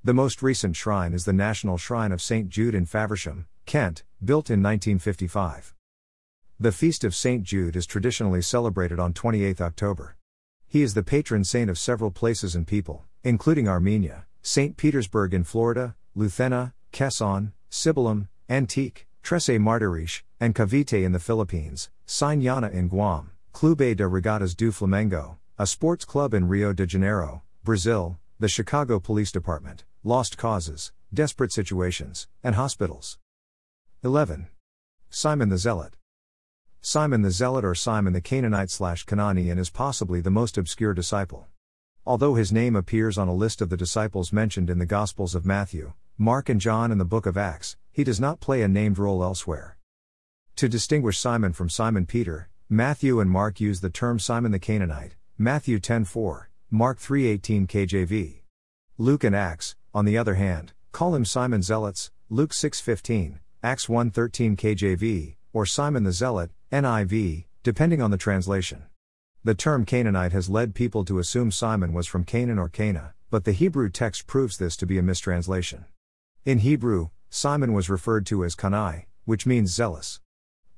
The 0.05 0.13
most 0.13 0.41
recent 0.41 0.77
shrine 0.77 1.11
is 1.11 1.25
the 1.25 1.33
National 1.33 1.77
Shrine 1.77 2.13
of 2.13 2.21
St. 2.21 2.47
Jude 2.47 2.73
in 2.73 2.85
Faversham, 2.85 3.45
Kent, 3.65 4.05
built 4.23 4.49
in 4.49 4.63
1955. 4.63 5.75
The 6.57 6.71
Feast 6.71 7.03
of 7.03 7.13
St. 7.13 7.43
Jude 7.43 7.75
is 7.75 7.85
traditionally 7.85 8.41
celebrated 8.41 9.01
on 9.01 9.11
28 9.11 9.59
October. 9.59 10.15
He 10.65 10.81
is 10.81 10.93
the 10.93 11.03
patron 11.03 11.43
saint 11.43 11.69
of 11.69 11.77
several 11.77 12.09
places 12.09 12.55
and 12.55 12.65
people, 12.65 13.03
including 13.21 13.67
Armenia, 13.67 14.25
St. 14.41 14.77
Petersburg 14.77 15.33
in 15.33 15.43
Florida, 15.43 15.95
Lucena, 16.15 16.71
Quezon, 16.93 17.51
Sibalom, 17.69 18.29
Antique, 18.49 19.07
Trece 19.21 19.59
Martiriche, 19.59 20.21
and 20.39 20.55
Cavite 20.55 21.03
in 21.03 21.11
the 21.11 21.19
Philippines, 21.19 21.89
Sinyana 22.07 22.71
in 22.71 22.87
Guam, 22.87 23.31
Clube 23.51 23.93
de 23.97 24.05
Regatas 24.05 24.55
do 24.55 24.71
Flamengo, 24.71 25.35
a 25.59 25.67
sports 25.67 26.03
club 26.03 26.33
in 26.33 26.47
Rio 26.47 26.73
de 26.73 26.83
Janeiro, 26.87 27.43
Brazil, 27.63 28.17
the 28.39 28.47
Chicago 28.47 28.99
Police 28.99 29.31
Department, 29.31 29.83
lost 30.03 30.35
causes, 30.35 30.91
desperate 31.13 31.51
situations, 31.51 32.27
and 32.43 32.55
hospitals. 32.55 33.19
11. 34.03 34.47
Simon 35.11 35.49
the 35.49 35.59
Zealot. 35.59 35.95
Simon 36.81 37.21
the 37.21 37.29
Zealot 37.29 37.63
or 37.63 37.75
Simon 37.75 38.13
the 38.13 38.19
Canaanite 38.19 38.71
slash 38.71 39.03
Canaan 39.03 39.59
is 39.59 39.69
possibly 39.69 40.21
the 40.21 40.31
most 40.31 40.57
obscure 40.57 40.95
disciple. 40.95 41.45
Although 42.03 42.33
his 42.33 42.51
name 42.51 42.75
appears 42.75 43.19
on 43.19 43.27
a 43.27 43.33
list 43.35 43.61
of 43.61 43.69
the 43.69 43.77
disciples 43.77 44.33
mentioned 44.33 44.71
in 44.71 44.79
the 44.79 44.87
Gospels 44.87 45.35
of 45.35 45.45
Matthew, 45.45 45.93
Mark, 46.17 46.49
and 46.49 46.59
John 46.59 46.91
in 46.91 46.97
the 46.97 47.05
book 47.05 47.27
of 47.27 47.37
Acts, 47.37 47.77
he 47.91 48.03
does 48.03 48.19
not 48.19 48.39
play 48.39 48.63
a 48.63 48.67
named 48.67 48.97
role 48.97 49.23
elsewhere. 49.23 49.77
To 50.55 50.67
distinguish 50.67 51.19
Simon 51.19 51.53
from 51.53 51.69
Simon 51.69 52.07
Peter, 52.07 52.49
Matthew 52.69 53.19
and 53.19 53.29
Mark 53.29 53.61
use 53.61 53.81
the 53.81 53.91
term 53.91 54.17
Simon 54.17 54.51
the 54.51 54.57
Canaanite, 54.57 55.15
Matthew 55.39 55.79
10:4, 55.79 56.49
Mark 56.69 56.99
3:18 56.99 57.65
KJV. 57.65 58.43
Luke 58.99 59.23
and 59.23 59.35
Acts, 59.35 59.75
on 59.91 60.05
the 60.05 60.15
other 60.15 60.35
hand, 60.35 60.73
call 60.91 61.15
him 61.15 61.25
Simon 61.25 61.61
Zelotes, 61.61 62.11
Luke 62.29 62.53
6:15, 62.53 63.39
Acts 63.63 63.87
1:13 63.87 64.55
KJV, 64.55 65.37
or 65.51 65.65
Simon 65.65 66.03
the 66.03 66.11
Zealot, 66.11 66.51
NIV, 66.71 67.45
depending 67.63 67.99
on 67.99 68.11
the 68.11 68.17
translation. 68.17 68.83
The 69.43 69.55
term 69.55 69.85
Canaanite 69.85 70.33
has 70.33 70.51
led 70.51 70.75
people 70.75 71.03
to 71.05 71.17
assume 71.17 71.49
Simon 71.49 71.93
was 71.93 72.05
from 72.05 72.25
Canaan 72.25 72.59
or 72.59 72.69
Cana, 72.69 73.15
but 73.31 73.43
the 73.43 73.53
Hebrew 73.53 73.89
text 73.89 74.27
proves 74.27 74.57
this 74.57 74.77
to 74.77 74.85
be 74.85 74.99
a 74.99 75.01
mistranslation. 75.01 75.85
In 76.45 76.59
Hebrew, 76.59 77.09
Simon 77.31 77.73
was 77.73 77.89
referred 77.89 78.27
to 78.27 78.45
as 78.45 78.55
Kanai, 78.55 79.05
which 79.25 79.47
means 79.47 79.73
zealous. 79.73 80.19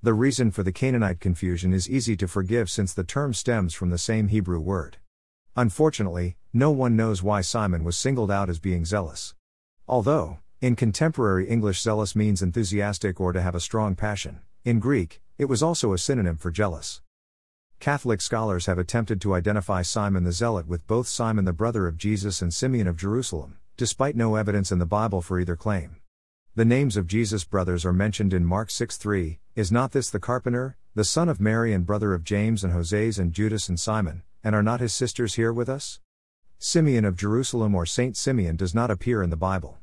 The 0.06 0.14
reason 0.14 0.52
for 0.52 0.62
the 0.62 0.72
Canaanite 0.72 1.20
confusion 1.20 1.74
is 1.74 1.90
easy 1.90 2.16
to 2.18 2.28
forgive 2.28 2.70
since 2.70 2.94
the 2.94 3.04
term 3.04 3.34
stems 3.34 3.74
from 3.74 3.90
the 3.90 3.98
same 3.98 4.28
Hebrew 4.28 4.60
word. 4.60 4.98
Unfortunately, 5.56 6.38
no 6.54 6.70
one 6.70 6.96
knows 6.96 7.24
why 7.24 7.42
Simon 7.42 7.84
was 7.84 7.98
singled 7.98 8.30
out 8.30 8.48
as 8.48 8.60
being 8.60 8.86
zealous. 8.86 9.34
Although, 9.88 10.38
in 10.62 10.76
contemporary 10.76 11.50
English, 11.50 11.82
zealous 11.82 12.16
means 12.16 12.44
enthusiastic 12.44 13.20
or 13.20 13.34
to 13.34 13.42
have 13.42 13.56
a 13.56 13.60
strong 13.60 13.96
passion, 13.96 14.42
in 14.64 14.78
Greek, 14.78 15.22
it 15.40 15.46
was 15.46 15.64
also 15.64 15.92
a 15.92 15.98
synonym 15.98 16.38
for 16.38 16.52
jealous. 16.52 17.02
Catholic 17.80 18.22
scholars 18.22 18.68
have 18.68 18.78
attempted 18.78 19.20
to 19.22 19.34
identify 19.34 19.82
Simon 19.82 20.24
the 20.24 20.32
Zealot 20.32 20.68
with 20.68 20.86
both 20.86 21.08
Simon 21.08 21.46
the 21.46 21.52
brother 21.52 21.88
of 21.88 21.98
Jesus 21.98 22.44
and 22.44 22.54
Simeon 22.54 22.86
of 22.86 22.96
Jerusalem, 22.96 23.58
despite 23.76 24.16
no 24.16 24.36
evidence 24.36 24.72
in 24.72 24.78
the 24.78 24.86
Bible 24.86 25.24
for 25.24 25.40
either 25.40 25.56
claim. 25.56 25.96
The 26.54 26.64
names 26.64 26.96
of 26.96 27.08
Jesus' 27.08 27.44
brothers 27.44 27.84
are 27.84 27.92
mentioned 27.92 28.36
in 28.36 28.46
Mark 28.46 28.70
6 28.70 28.98
3. 28.98 29.40
Is 29.56 29.72
not 29.72 29.94
this 29.94 30.10
the 30.10 30.20
carpenter, 30.20 30.76
the 30.96 31.06
son 31.06 31.30
of 31.30 31.40
Mary 31.40 31.72
and 31.72 31.86
brother 31.86 32.14
of 32.14 32.26
James 32.26 32.62
and 32.66 32.74
Joses 32.74 33.18
and 33.18 33.32
Judas 33.32 33.70
and 33.70 33.80
Simon, 33.80 34.22
and 34.44 34.54
are 34.54 34.62
not 34.62 34.82
his 34.82 34.92
sisters 34.92 35.36
here 35.36 35.54
with 35.54 35.70
us? 35.70 36.02
Simeon 36.60 37.06
of 37.06 37.16
Jerusalem 37.16 37.74
or 37.74 37.86
Saint 37.86 38.18
Simeon 38.18 38.58
does 38.58 38.76
not 38.76 38.92
appear 38.92 39.24
in 39.24 39.30
the 39.30 39.38
Bible. 39.38 39.78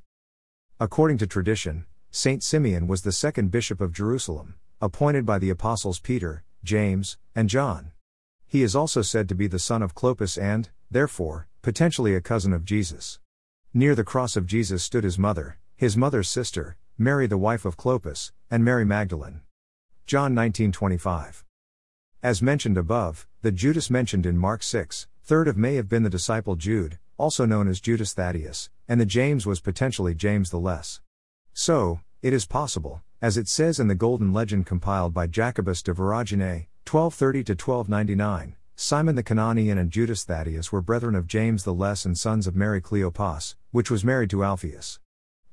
According 0.78 1.16
to 1.18 1.26
tradition, 1.26 1.87
Saint 2.11 2.42
Simeon 2.42 2.87
was 2.87 3.00
the 3.00 3.12
second 3.12 3.50
bishop 3.50 3.80
of 3.80 3.94
Jerusalem, 3.94 4.56
appointed 4.78 5.24
by 5.24 5.38
the 5.38 5.48
apostles 5.48 6.00
Peter, 6.00 6.44
James, 6.62 7.16
and 7.35 7.48
John. 7.48 7.92
He 8.46 8.62
is 8.62 8.76
also 8.76 9.00
said 9.00 9.26
to 9.30 9.35
be 9.35 9.46
the 9.46 9.58
son 9.58 9.80
of 9.80 9.94
Clopas 9.94 10.37
and, 10.37 10.68
therefore, 10.90 11.48
potentially 11.62 12.14
a 12.14 12.20
cousin 12.20 12.52
of 12.52 12.66
Jesus. 12.66 13.20
Near 13.72 13.94
the 13.94 14.04
cross 14.04 14.37
of 14.37 14.44
Jesus 14.44 14.82
stood 14.82 15.04
his 15.04 15.18
mother, 15.18 15.56
his 15.74 15.96
mother's 15.96 16.28
sister, 16.28 16.76
Mary 16.98 17.26
the 17.26 17.38
wife 17.38 17.64
of 17.64 17.78
Clopas, 17.78 18.32
and 18.50 18.62
Mary 18.62 18.85
Magdalene. 18.85 19.40
John 20.07 20.35
19:25. 20.35 21.45
As 22.23 22.43
mentioned 22.43 22.77
above, 22.77 23.27
the 23.41 23.53
Judas 23.53 23.91
mentioned 23.91 24.27
in 24.27 24.37
Mark 24.37 24.62
6, 24.62 25.07
third 25.23 25.49
of 25.49 25.57
may 25.57 25.77
have 25.77 25.88
been 25.88 26.03
the 26.03 26.11
disciple 26.11 26.57
Jude, 26.57 26.99
also 27.17 27.47
known 27.47 27.69
as 27.69 27.81
Judas 27.81 28.12
Thaddeus, 28.12 28.69
and 28.88 29.01
the 29.01 29.07
James 29.07 29.47
was 29.47 29.61
potentially 29.61 30.15
James 30.15 30.51
the 30.51 30.59
Less. 30.59 31.01
So, 31.55 32.01
it 32.21 32.33
is 32.33 32.47
possible, 32.47 33.03
as 33.21 33.37
it 33.37 33.49
says 33.49 33.79
in 33.79 33.88
the 33.88 33.95
Golden 33.95 34.33
Legend 34.33 34.67
compiled 34.67 35.15
by 35.15 35.27
Jacobus 35.27 35.83
de 35.83 35.93
Voragine, 35.95 36.67
1230 36.85 37.53
1299, 37.53 38.57
Simon 38.75 39.15
the 39.15 39.23
Cananaean 39.23 39.79
and 39.79 39.91
Judas 39.91 40.25
Thaddeus 40.25 40.73
were 40.73 40.83
brethren 40.83 41.15
of 41.15 41.29
James 41.29 41.62
the 41.62 41.73
Less 41.73 42.05
and 42.05 42.19
sons 42.19 42.49
of 42.49 42.57
Mary 42.57 42.83
Cleopas, 42.83 43.55
which 43.71 43.91
was 43.91 44.05
married 44.05 44.31
to 44.31 44.43
Alphaeus. 44.43 44.99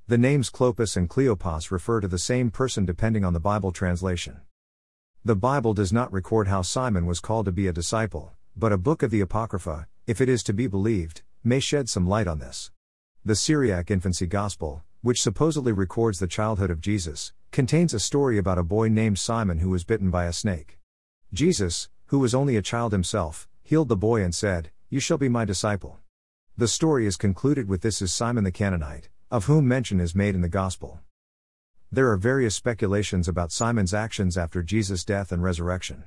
The 0.09 0.17
names 0.17 0.49
Clopas 0.49 0.97
and 0.97 1.07
Cleopas 1.07 1.69
refer 1.69 2.01
to 2.01 2.07
the 2.07 2.17
same 2.17 2.49
person 2.49 2.83
depending 2.83 3.23
on 3.23 3.33
the 3.33 3.39
Bible 3.39 3.71
translation. 3.71 4.41
The 5.23 5.35
Bible 5.35 5.75
does 5.75 5.93
not 5.93 6.11
record 6.11 6.47
how 6.47 6.63
Simon 6.63 7.05
was 7.05 7.19
called 7.19 7.45
to 7.45 7.51
be 7.51 7.67
a 7.67 7.71
disciple, 7.71 8.33
but 8.55 8.71
a 8.71 8.77
book 8.79 9.03
of 9.03 9.11
the 9.11 9.21
Apocrypha, 9.21 9.85
if 10.07 10.19
it 10.19 10.27
is 10.27 10.41
to 10.45 10.51
be 10.51 10.65
believed, 10.65 11.21
may 11.43 11.59
shed 11.59 11.89
some 11.89 12.07
light 12.07 12.25
on 12.25 12.39
this. 12.39 12.71
The 13.23 13.35
Syriac 13.35 13.91
Infancy 13.91 14.25
Gospel, 14.25 14.81
which 15.03 15.21
supposedly 15.21 15.73
records 15.73 16.17
the 16.17 16.25
childhood 16.25 16.71
of 16.71 16.81
Jesus, 16.81 17.31
contains 17.51 17.93
a 17.93 17.99
story 17.99 18.39
about 18.39 18.57
a 18.57 18.63
boy 18.63 18.87
named 18.89 19.19
Simon 19.19 19.59
who 19.59 19.69
was 19.69 19.83
bitten 19.83 20.09
by 20.09 20.25
a 20.25 20.33
snake. 20.33 20.79
Jesus, 21.31 21.87
who 22.07 22.17
was 22.17 22.33
only 22.33 22.55
a 22.55 22.63
child 22.63 22.93
himself, 22.93 23.47
healed 23.61 23.89
the 23.89 23.95
boy 23.95 24.23
and 24.23 24.33
said, 24.33 24.71
You 24.89 24.99
shall 24.99 25.19
be 25.19 25.29
my 25.29 25.45
disciple. 25.45 25.99
The 26.57 26.67
story 26.67 27.05
is 27.05 27.15
concluded 27.15 27.69
with 27.69 27.81
this 27.81 28.01
is 28.01 28.11
Simon 28.11 28.43
the 28.43 28.51
Canaanite, 28.51 29.09
of 29.31 29.45
whom 29.45 29.67
mention 29.67 29.99
is 29.99 30.15
made 30.15 30.33
in 30.33 30.41
the 30.41 30.49
Gospel. 30.49 30.99
There 31.91 32.09
are 32.11 32.17
various 32.17 32.55
speculations 32.55 33.27
about 33.27 33.51
Simon's 33.51 33.93
actions 33.93 34.37
after 34.37 34.63
Jesus' 34.63 35.05
death 35.05 35.31
and 35.31 35.43
resurrection. 35.43 36.05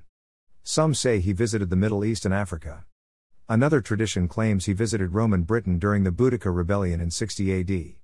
Some 0.64 0.92
say 0.92 1.20
he 1.20 1.32
visited 1.32 1.70
the 1.70 1.76
Middle 1.76 2.04
East 2.04 2.24
and 2.24 2.34
Africa. 2.34 2.84
Another 3.48 3.80
tradition 3.80 4.26
claims 4.26 4.64
he 4.64 4.72
visited 4.72 5.14
Roman 5.14 5.42
Britain 5.42 5.78
during 5.78 6.02
the 6.02 6.10
Boudica 6.10 6.52
rebellion 6.52 7.00
in 7.00 7.12
60 7.12 7.60
AD. 7.60 7.94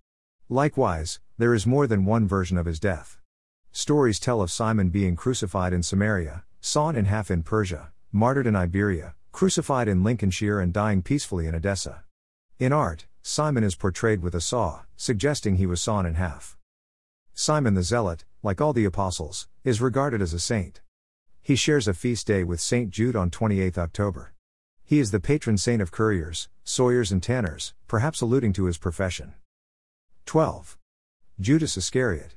Likewise, 0.48 1.18
there 1.37 1.52
is 1.52 1.66
more 1.66 1.88
than 1.88 2.04
one 2.04 2.28
version 2.28 2.57
of 2.57 2.66
his 2.66 2.78
death. 2.78 3.18
Stories 3.72 4.20
tell 4.20 4.40
of 4.40 4.52
Simon 4.52 4.88
being 4.88 5.16
crucified 5.16 5.72
in 5.72 5.83
Samaria, 5.83 6.44
sawn 6.61 6.94
in 6.94 7.07
half 7.07 7.28
in 7.28 7.42
Persia, 7.42 7.90
martyred 8.12 8.46
in 8.46 8.54
Iberia, 8.54 9.14
crucified 9.33 9.88
in 9.88 10.04
Lincolnshire, 10.04 10.61
and 10.61 10.72
dying 10.72 11.02
peacefully 11.02 11.46
in 11.48 11.57
Edessa. 11.57 12.04
In 12.59 12.72
art, 12.72 13.07
Simon 13.30 13.62
is 13.62 13.74
portrayed 13.74 14.22
with 14.22 14.34
a 14.34 14.40
saw, 14.40 14.84
suggesting 14.96 15.56
he 15.56 15.66
was 15.66 15.82
sawn 15.82 16.06
in 16.06 16.14
half. 16.14 16.56
Simon 17.34 17.74
the 17.74 17.82
Zealot, 17.82 18.24
like 18.42 18.58
all 18.58 18.72
the 18.72 18.86
apostles, 18.86 19.48
is 19.64 19.82
regarded 19.82 20.22
as 20.22 20.32
a 20.32 20.40
saint. 20.40 20.80
He 21.42 21.54
shares 21.54 21.86
a 21.86 21.92
feast 21.92 22.26
day 22.26 22.42
with 22.42 22.58
St. 22.58 22.88
Jude 22.88 23.14
on 23.14 23.28
28 23.28 23.76
October. 23.76 24.32
He 24.82 24.98
is 24.98 25.10
the 25.10 25.20
patron 25.20 25.58
saint 25.58 25.82
of 25.82 25.90
couriers, 25.90 26.48
sawyers, 26.64 27.12
and 27.12 27.22
tanners, 27.22 27.74
perhaps 27.86 28.22
alluding 28.22 28.54
to 28.54 28.64
his 28.64 28.78
profession. 28.78 29.34
12. 30.24 30.78
Judas 31.38 31.76
Iscariot. 31.76 32.34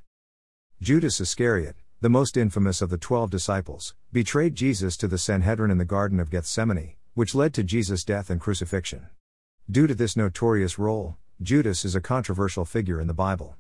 Judas 0.82 1.22
Iscariot, 1.22 1.78
the 2.02 2.10
most 2.10 2.36
infamous 2.36 2.82
of 2.82 2.90
the 2.90 2.98
twelve 2.98 3.32
disciples, 3.32 3.96
betrayed 4.12 4.56
Jesus 4.56 4.98
to 4.98 5.08
the 5.08 5.18
Sanhedrin 5.18 5.72
in 5.72 5.78
the 5.78 5.86
Garden 5.86 6.20
of 6.20 6.30
Gethsemane, 6.30 6.96
which 7.14 7.34
led 7.34 7.54
to 7.54 7.64
Jesus' 7.64 8.04
death 8.04 8.30
and 8.30 8.42
crucifixion. 8.42 9.08
Due 9.72 9.88
to 9.88 9.96
this 9.96 10.18
notorious 10.18 10.78
role, 10.78 11.16
Judas 11.42 11.86
is 11.86 11.96
a 11.96 12.02
controversial 12.02 12.66
figure 12.66 13.00
in 13.00 13.08
the 13.08 13.14
Bible. 13.14 13.56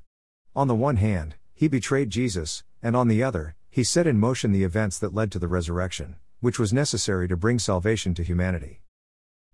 On 0.53 0.67
the 0.67 0.75
one 0.75 0.97
hand, 0.97 1.35
he 1.53 1.69
betrayed 1.69 2.09
Jesus, 2.09 2.65
and 2.83 2.97
on 2.97 3.07
the 3.07 3.23
other, 3.23 3.55
he 3.69 3.85
set 3.85 4.05
in 4.05 4.19
motion 4.19 4.51
the 4.51 4.65
events 4.65 4.99
that 4.99 5.13
led 5.13 5.31
to 5.31 5.39
the 5.39 5.47
resurrection, 5.47 6.17
which 6.41 6.59
was 6.59 6.73
necessary 6.73 7.29
to 7.29 7.37
bring 7.37 7.59
salvation 7.59 8.13
to 8.15 8.25
humanity. 8.25 8.81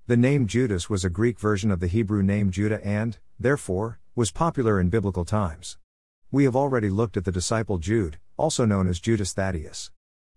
The 0.08 0.18
name 0.18 0.48
Judas 0.48 0.90
was 0.90 1.06
a 1.06 1.12
Greek 1.12 1.40
version 1.40 1.70
of 1.70 1.80
the 1.80 1.86
Hebrew 1.86 2.24
name 2.24 2.50
Judah 2.50 2.84
and, 2.84 3.20
therefore, 3.40 4.00
was 4.16 4.32
popular 4.32 4.80
in 4.80 4.90
biblical 4.90 5.26
times. 5.26 5.78
We 6.32 6.46
have 6.46 6.56
already 6.56 6.90
looked 6.90 7.18
at 7.18 7.26
the 7.26 7.32
disciple 7.32 7.78
Jude, 7.78 8.18
also 8.36 8.66
known 8.66 8.88
as 8.88 9.00
Judas 9.00 9.32
Thaddeus. 9.32 9.92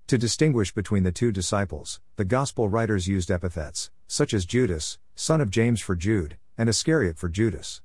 To 0.08 0.18
distinguish 0.18 0.74
between 0.74 1.04
the 1.04 1.12
two 1.12 1.32
disciples, 1.32 1.98
the 2.16 2.26
Gospel 2.26 2.68
writers 2.68 3.08
used 3.08 3.30
epithets, 3.30 3.90
such 4.06 4.34
as 4.34 4.44
Judas, 4.44 4.98
son 5.14 5.40
of 5.40 5.50
James 5.50 5.80
for 5.80 5.94
Jude, 5.94 6.36
and 6.56 6.68
Iscariot 6.68 7.18
for 7.18 7.28
Judas. 7.28 7.82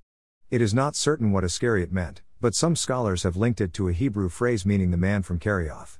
It 0.50 0.62
is 0.62 0.74
not 0.74 0.96
certain 0.96 1.32
what 1.32 1.44
Iscariot 1.44 1.92
meant, 1.92 2.22
but 2.42 2.56
some 2.56 2.76
scholars 2.76 3.24
have 3.24 3.36
linked 3.36 3.62
it 3.62 3.74
to 3.74 3.88
a 3.88 3.94
Hebrew 3.94 4.30
phrase 4.30 4.66
meaning 4.66 4.92
the 4.92 4.98
man 4.98 5.24
from 5.24 5.40
Kerioth. 5.40 6.00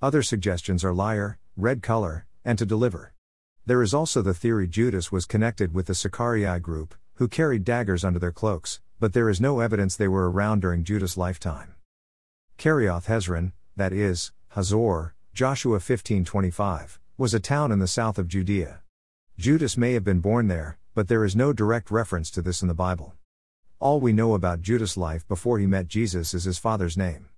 Other 0.00 0.22
suggestions 0.22 0.84
are 0.84 0.92
liar, 0.92 1.38
red 1.56 1.82
color, 1.82 2.26
and 2.44 2.58
to 2.58 2.66
deliver. 2.66 3.12
There 3.64 3.82
is 3.82 3.94
also 3.94 4.22
the 4.22 4.34
theory 4.34 4.66
Judas 4.66 5.12
was 5.12 5.24
connected 5.24 5.72
with 5.72 5.86
the 5.86 5.94
Sicarii 5.94 6.58
group, 6.58 6.94
who 7.14 7.28
carried 7.28 7.64
daggers 7.64 8.04
under 8.04 8.18
their 8.18 8.32
cloaks, 8.32 8.80
but 8.98 9.12
there 9.12 9.28
is 9.28 9.40
no 9.40 9.60
evidence 9.60 9.96
they 9.96 10.08
were 10.08 10.30
around 10.30 10.60
during 10.60 10.84
Judas' 10.84 11.16
lifetime. 11.16 11.74
Kerioth 12.58 13.06
Hezron, 13.06 13.52
that 13.76 13.92
is, 13.92 14.32
Hazor, 14.50 15.14
Joshua 15.34 15.78
15:25, 15.78 16.98
was 17.16 17.32
a 17.34 17.40
town 17.40 17.72
in 17.72 17.78
the 17.78 17.86
south 17.86 18.18
of 18.18 18.28
Judea. 18.28 18.81
Judas 19.42 19.76
may 19.76 19.94
have 19.94 20.04
been 20.04 20.20
born 20.20 20.46
there, 20.46 20.78
but 20.94 21.08
there 21.08 21.24
is 21.24 21.34
no 21.34 21.52
direct 21.52 21.90
reference 21.90 22.30
to 22.30 22.42
this 22.42 22.62
in 22.62 22.68
the 22.68 22.74
Bible. 22.74 23.14
All 23.80 23.98
we 23.98 24.12
know 24.12 24.34
about 24.34 24.62
Judas' 24.62 24.96
life 24.96 25.26
before 25.26 25.58
he 25.58 25.66
met 25.66 25.88
Jesus 25.88 26.32
is 26.32 26.44
his 26.44 26.60
father's 26.60 26.96
name. 26.96 27.28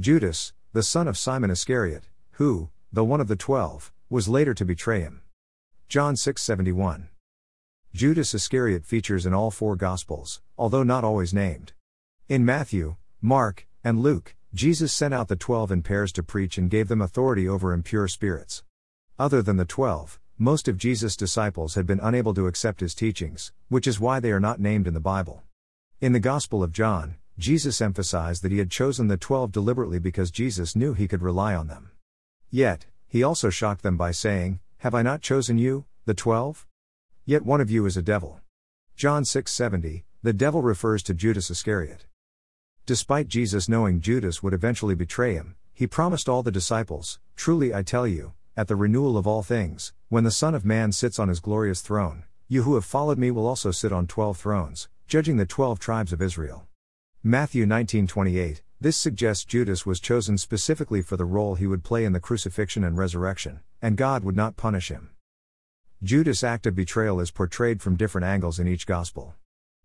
Judas, 0.00 0.54
the 0.72 0.82
son 0.82 1.06
of 1.06 1.18
Simon 1.18 1.50
Iscariot, 1.50 2.08
who, 2.40 2.70
though 2.90 3.04
one 3.04 3.20
of 3.20 3.28
the 3.28 3.36
twelve, 3.36 3.92
was 4.08 4.30
later 4.30 4.54
to 4.54 4.64
betray 4.64 5.02
him. 5.02 5.20
John 5.90 6.14
6:71. 6.14 7.08
Judas 7.92 8.32
Iscariot 8.32 8.86
features 8.86 9.26
in 9.26 9.34
all 9.34 9.50
four 9.50 9.76
Gospels, 9.76 10.40
although 10.56 10.82
not 10.82 11.04
always 11.04 11.34
named. 11.34 11.74
In 12.30 12.46
Matthew, 12.46 12.96
Mark, 13.20 13.66
and 13.84 14.00
Luke, 14.00 14.36
Jesus 14.54 14.90
sent 14.90 15.12
out 15.12 15.28
the 15.28 15.36
twelve 15.36 15.70
in 15.70 15.82
pairs 15.82 16.12
to 16.12 16.22
preach 16.22 16.56
and 16.56 16.70
gave 16.70 16.88
them 16.88 17.02
authority 17.02 17.46
over 17.46 17.74
impure 17.74 18.08
spirits. 18.08 18.64
Other 19.18 19.42
than 19.42 19.58
the 19.58 19.66
twelve, 19.66 20.18
most 20.42 20.66
of 20.66 20.76
Jesus' 20.76 21.16
disciples 21.16 21.76
had 21.76 21.86
been 21.86 22.00
unable 22.02 22.34
to 22.34 22.48
accept 22.48 22.80
his 22.80 22.96
teachings, 22.96 23.52
which 23.68 23.86
is 23.86 24.00
why 24.00 24.18
they 24.18 24.32
are 24.32 24.40
not 24.40 24.58
named 24.58 24.88
in 24.88 24.92
the 24.92 24.98
Bible. 24.98 25.44
In 26.00 26.12
the 26.12 26.18
Gospel 26.18 26.64
of 26.64 26.72
John, 26.72 27.14
Jesus 27.38 27.80
emphasized 27.80 28.42
that 28.42 28.50
he 28.50 28.58
had 28.58 28.68
chosen 28.68 29.06
the 29.06 29.16
twelve 29.16 29.52
deliberately 29.52 30.00
because 30.00 30.32
Jesus 30.32 30.74
knew 30.74 30.94
he 30.94 31.06
could 31.06 31.22
rely 31.22 31.54
on 31.54 31.68
them. 31.68 31.92
Yet, 32.50 32.86
he 33.06 33.22
also 33.22 33.50
shocked 33.50 33.84
them 33.84 33.96
by 33.96 34.10
saying, 34.10 34.58
Have 34.78 34.96
I 34.96 35.02
not 35.02 35.22
chosen 35.22 35.58
you, 35.58 35.84
the 36.06 36.12
twelve? 36.12 36.66
Yet 37.24 37.46
one 37.46 37.60
of 37.60 37.70
you 37.70 37.86
is 37.86 37.96
a 37.96 38.02
devil. 38.02 38.40
John 38.96 39.22
6:70, 39.22 40.02
the 40.24 40.32
devil 40.32 40.60
refers 40.60 41.04
to 41.04 41.14
Judas 41.14 41.50
Iscariot. 41.50 42.06
Despite 42.84 43.28
Jesus 43.28 43.68
knowing 43.68 44.00
Judas 44.00 44.42
would 44.42 44.54
eventually 44.54 44.96
betray 44.96 45.34
him, 45.34 45.54
he 45.72 45.86
promised 45.86 46.28
all 46.28 46.42
the 46.42 46.50
disciples, 46.50 47.20
Truly 47.36 47.72
I 47.72 47.84
tell 47.84 48.08
you, 48.08 48.32
at 48.56 48.66
the 48.66 48.74
renewal 48.74 49.16
of 49.16 49.28
all 49.28 49.44
things, 49.44 49.92
when 50.12 50.24
the 50.24 50.30
Son 50.30 50.54
of 50.54 50.62
Man 50.62 50.92
sits 50.92 51.18
on 51.18 51.30
his 51.30 51.40
glorious 51.40 51.80
throne, 51.80 52.24
you 52.46 52.64
who 52.64 52.74
have 52.74 52.84
followed 52.84 53.16
me 53.16 53.30
will 53.30 53.46
also 53.46 53.70
sit 53.70 53.94
on 53.94 54.06
twelve 54.06 54.36
thrones, 54.36 54.90
judging 55.06 55.38
the 55.38 55.46
12 55.46 55.78
tribes 55.78 56.12
of 56.12 56.20
Israel. 56.20 56.66
Matthew 57.22 57.64
19:28 57.64 58.60
This 58.78 58.98
suggests 58.98 59.46
Judas 59.46 59.86
was 59.86 60.00
chosen 60.00 60.36
specifically 60.36 61.00
for 61.00 61.16
the 61.16 61.24
role 61.24 61.54
he 61.54 61.66
would 61.66 61.82
play 61.82 62.04
in 62.04 62.12
the 62.12 62.20
crucifixion 62.20 62.84
and 62.84 62.98
resurrection, 62.98 63.60
and 63.80 63.96
God 63.96 64.22
would 64.22 64.36
not 64.36 64.58
punish 64.58 64.90
him. 64.90 65.12
Judas' 66.02 66.44
act 66.44 66.66
of 66.66 66.74
betrayal 66.74 67.18
is 67.18 67.30
portrayed 67.30 67.80
from 67.80 67.96
different 67.96 68.26
angles 68.26 68.58
in 68.58 68.68
each 68.68 68.86
gospel. 68.86 69.34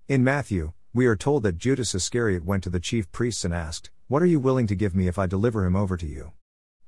In 0.10 0.26
Matthew, 0.26 0.74
we 0.94 1.06
are 1.06 1.16
told 1.16 1.44
that 1.44 1.58
Judas 1.58 1.96
Iscariot 1.96 2.44
went 2.44 2.66
to 2.66 2.70
the 2.70 2.82
chief 2.82 3.10
priests 3.14 3.46
and 3.46 3.54
asked, 3.54 3.92
"What 4.10 4.22
are 4.22 4.34
you 4.34 4.42
willing 4.42 4.68
to 4.68 4.76
give 4.76 4.94
me 4.94 5.08
if 5.08 5.18
I 5.18 5.26
deliver 5.26 5.66
him 5.66 5.78
over 5.78 5.96
to 5.96 6.06
you?" 6.06 6.34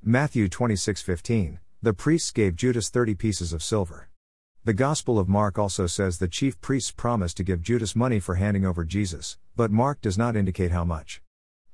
Matthew 0.03 0.49
26:15 0.49 1.59
The 1.81 1.93
priests 1.93 2.31
gave 2.31 2.57
Judas 2.57 2.89
30 2.89 3.15
pieces 3.15 3.53
of 3.53 3.63
silver. 3.63 4.09
The 4.65 4.73
Gospel 4.73 5.17
of 5.17 5.29
Mark 5.29 5.57
also 5.57 5.87
says 5.87 6.17
the 6.17 6.27
chief 6.27 6.59
priests 6.59 6.91
promised 6.91 7.37
to 7.37 7.43
give 7.45 7.61
Judas 7.61 7.95
money 7.95 8.19
for 8.19 8.35
handing 8.35 8.65
over 8.65 8.83
Jesus, 8.83 9.37
but 9.55 9.71
Mark 9.71 10.01
does 10.01 10.17
not 10.17 10.35
indicate 10.35 10.71
how 10.71 10.83
much. 10.83 11.21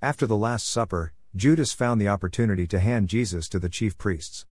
After 0.03 0.27
the 0.27 0.37
Last 0.37 0.67
Supper, 0.67 1.13
Judas 1.35 1.73
found 1.73 1.99
the 1.99 2.07
opportunity 2.07 2.67
to 2.67 2.79
hand 2.79 3.09
Jesus 3.09 3.49
to 3.49 3.57
the 3.57 3.67
chief 3.67 3.97
priests. 3.97 4.45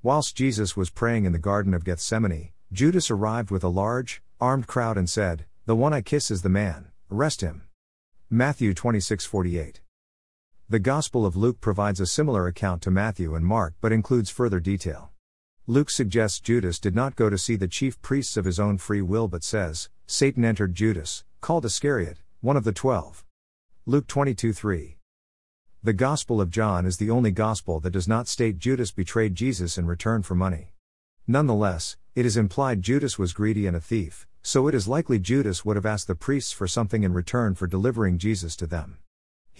Whilst 0.00 0.36
Jesus 0.36 0.76
was 0.76 0.90
praying 0.90 1.24
in 1.24 1.32
the 1.32 1.38
Garden 1.40 1.74
of 1.74 1.84
Gethsemane, 1.84 2.50
Judas 2.72 3.10
arrived 3.10 3.50
with 3.50 3.64
a 3.64 3.68
large, 3.68 4.22
armed 4.40 4.68
crowd 4.68 4.96
and 4.96 5.10
said, 5.10 5.44
The 5.66 5.74
one 5.74 5.92
I 5.92 6.02
kiss 6.02 6.30
is 6.30 6.42
the 6.42 6.48
man, 6.48 6.92
arrest 7.10 7.40
him. 7.40 7.62
Matthew 8.30 8.74
26:48. 8.74 9.80
The 10.70 10.78
Gospel 10.78 11.26
of 11.26 11.34
Luke 11.34 11.60
provides 11.60 11.98
a 11.98 12.06
similar 12.06 12.46
account 12.46 12.80
to 12.82 12.92
Matthew 12.92 13.34
and 13.34 13.44
Mark 13.44 13.74
but 13.80 13.90
includes 13.90 14.30
further 14.30 14.60
detail. 14.60 15.10
Luke 15.66 15.90
suggests 15.90 16.38
Judas 16.38 16.78
did 16.78 16.94
not 16.94 17.16
go 17.16 17.28
to 17.28 17.36
see 17.36 17.56
the 17.56 17.66
chief 17.66 18.00
priests 18.02 18.36
of 18.36 18.44
his 18.44 18.60
own 18.60 18.78
free 18.78 19.02
will 19.02 19.26
but 19.26 19.42
says, 19.42 19.88
Satan 20.06 20.44
entered 20.44 20.76
Judas, 20.76 21.24
called 21.40 21.64
Iscariot, 21.64 22.18
one 22.40 22.56
of 22.56 22.62
the 22.62 22.70
twelve. 22.70 23.24
Luke 23.84 24.06
22 24.06 24.52
3. 24.52 24.96
The 25.82 25.92
Gospel 25.92 26.40
of 26.40 26.50
John 26.50 26.86
is 26.86 26.98
the 26.98 27.10
only 27.10 27.32
Gospel 27.32 27.80
that 27.80 27.90
does 27.90 28.06
not 28.06 28.28
state 28.28 28.60
Judas 28.60 28.92
betrayed 28.92 29.34
Jesus 29.34 29.76
in 29.76 29.86
return 29.86 30.22
for 30.22 30.36
money. 30.36 30.74
Nonetheless, 31.26 31.96
it 32.14 32.24
is 32.24 32.36
implied 32.36 32.80
Judas 32.80 33.18
was 33.18 33.32
greedy 33.32 33.66
and 33.66 33.76
a 33.76 33.80
thief, 33.80 34.28
so 34.40 34.68
it 34.68 34.76
is 34.76 34.86
likely 34.86 35.18
Judas 35.18 35.64
would 35.64 35.74
have 35.74 35.84
asked 35.84 36.06
the 36.06 36.14
priests 36.14 36.52
for 36.52 36.68
something 36.68 37.02
in 37.02 37.12
return 37.12 37.56
for 37.56 37.66
delivering 37.66 38.18
Jesus 38.18 38.54
to 38.54 38.68
them. 38.68 38.98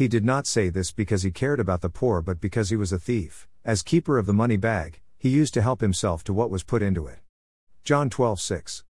He 0.00 0.08
did 0.08 0.24
not 0.24 0.46
say 0.46 0.70
this 0.70 0.92
because 0.92 1.24
he 1.24 1.30
cared 1.30 1.60
about 1.60 1.82
the 1.82 1.90
poor 1.90 2.22
but 2.22 2.40
because 2.40 2.70
he 2.70 2.76
was 2.76 2.90
a 2.90 2.98
thief, 2.98 3.46
as 3.66 3.82
keeper 3.82 4.16
of 4.16 4.24
the 4.24 4.32
money 4.32 4.56
bag, 4.56 5.02
he 5.18 5.28
used 5.28 5.52
to 5.52 5.60
help 5.60 5.82
himself 5.82 6.24
to 6.24 6.32
what 6.32 6.48
was 6.48 6.62
put 6.62 6.80
into 6.80 7.06
it. 7.06 7.18
John 7.84 8.08
12:6. 8.08 8.82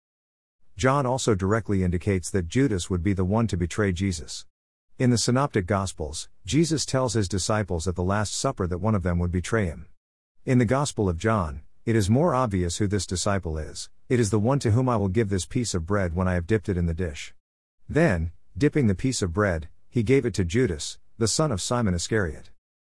John 0.76 1.06
also 1.06 1.34
directly 1.34 1.82
indicates 1.82 2.28
that 2.28 2.46
Judas 2.46 2.90
would 2.90 3.02
be 3.02 3.14
the 3.14 3.24
one 3.24 3.46
to 3.46 3.56
betray 3.56 3.90
Jesus. 3.90 4.44
In 4.98 5.08
the 5.08 5.16
Synoptic 5.16 5.64
Gospels, 5.64 6.28
Jesus 6.44 6.84
tells 6.84 7.14
his 7.14 7.26
disciples 7.26 7.88
at 7.88 7.94
the 7.94 8.04
Last 8.04 8.34
Supper 8.34 8.66
that 8.66 8.76
one 8.76 8.94
of 8.94 9.02
them 9.02 9.18
would 9.18 9.32
betray 9.32 9.64
him. 9.64 9.86
In 10.44 10.58
the 10.58 10.66
Gospel 10.66 11.08
of 11.08 11.16
John, 11.16 11.62
it 11.86 11.96
is 11.96 12.10
more 12.10 12.34
obvious 12.34 12.76
who 12.76 12.86
this 12.86 13.06
disciple 13.06 13.56
is, 13.56 13.88
It 14.10 14.20
is 14.20 14.28
the 14.28 14.38
one 14.38 14.58
to 14.58 14.72
whom 14.72 14.90
I 14.90 14.98
will 14.98 15.08
give 15.08 15.30
this 15.30 15.46
piece 15.46 15.72
of 15.72 15.86
bread 15.86 16.14
when 16.14 16.28
I 16.28 16.34
have 16.34 16.46
dipped 16.46 16.68
it 16.68 16.76
in 16.76 16.84
the 16.84 16.92
dish. 16.92 17.32
Then, 17.88 18.32
dipping 18.58 18.88
the 18.88 18.94
piece 18.94 19.22
of 19.22 19.32
bread, 19.32 19.70
he 19.98 20.04
gave 20.04 20.24
it 20.24 20.32
to 20.32 20.44
Judas, 20.44 20.96
the 21.18 21.26
son 21.26 21.50
of 21.50 21.60
Simon 21.60 21.92
Iscariot. 21.92 22.50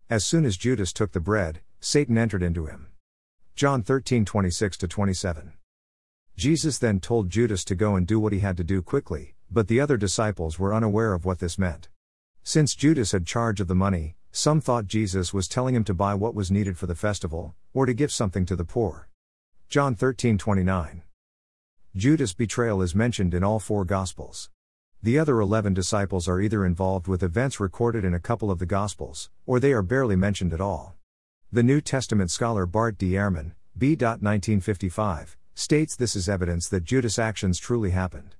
As 0.07 0.23
soon 0.23 0.45
as 0.45 0.55
Judas 0.55 0.93
took 0.93 1.13
the 1.13 1.19
bread, 1.19 1.61
Satan 1.79 2.15
entered 2.15 2.43
into 2.43 2.67
him. 2.67 2.89
John 3.55 3.81
13 3.81 4.23
26 4.23 4.77
27. 4.77 5.53
Jesus 6.37 6.77
then 6.77 6.99
told 6.99 7.31
Judas 7.31 7.65
to 7.65 7.73
go 7.73 7.95
and 7.95 8.05
do 8.05 8.19
what 8.19 8.33
he 8.33 8.41
had 8.41 8.55
to 8.57 8.63
do 8.63 8.83
quickly, 8.83 9.33
but 9.49 9.67
the 9.67 9.79
other 9.79 9.97
disciples 9.97 10.59
were 10.59 10.75
unaware 10.75 11.15
of 11.15 11.25
what 11.25 11.39
this 11.39 11.57
meant. 11.57 11.89
Since 12.43 12.75
Judas 12.75 13.13
had 13.13 13.25
charge 13.25 13.59
of 13.59 13.67
the 13.67 13.73
money, 13.73 14.15
some 14.31 14.61
thought 14.61 14.85
Jesus 14.85 15.33
was 15.33 15.47
telling 15.47 15.73
him 15.73 15.83
to 15.85 15.95
buy 15.95 16.13
what 16.13 16.35
was 16.35 16.51
needed 16.51 16.77
for 16.77 16.85
the 16.85 16.93
festival, 16.93 17.55
or 17.73 17.87
to 17.87 17.95
give 17.95 18.11
something 18.11 18.45
to 18.45 18.55
the 18.55 18.63
poor. 18.63 19.09
John 19.69 19.95
13:29. 19.95 21.01
Judas' 21.95 22.35
betrayal 22.35 22.83
is 22.83 22.93
mentioned 22.93 23.33
in 23.33 23.43
all 23.43 23.57
four 23.59 23.85
Gospels. 23.85 24.51
The 25.03 25.17
other 25.17 25.39
11 25.39 25.73
disciples 25.73 26.27
are 26.27 26.39
either 26.39 26.63
involved 26.63 27.07
with 27.07 27.23
events 27.23 27.59
recorded 27.59 28.05
in 28.05 28.13
a 28.13 28.19
couple 28.19 28.51
of 28.51 28.59
the 28.59 28.67
Gospels, 28.67 29.31
or 29.47 29.59
they 29.59 29.73
are 29.73 29.81
barely 29.81 30.15
mentioned 30.15 30.53
at 30.53 30.61
all. 30.61 30.95
The 31.51 31.63
New 31.63 31.81
Testament 31.81 32.29
scholar 32.29 32.67
Bart 32.67 32.99
D. 32.99 33.13
Ehrman, 33.13 33.53
B. 33.75 33.95
1955, 33.95 35.37
states 35.55 35.95
this 35.95 36.15
is 36.15 36.29
evidence 36.29 36.69
that 36.69 36.83
Judas' 36.83 37.17
actions 37.17 37.57
truly 37.57 37.89
happened. 37.89 38.35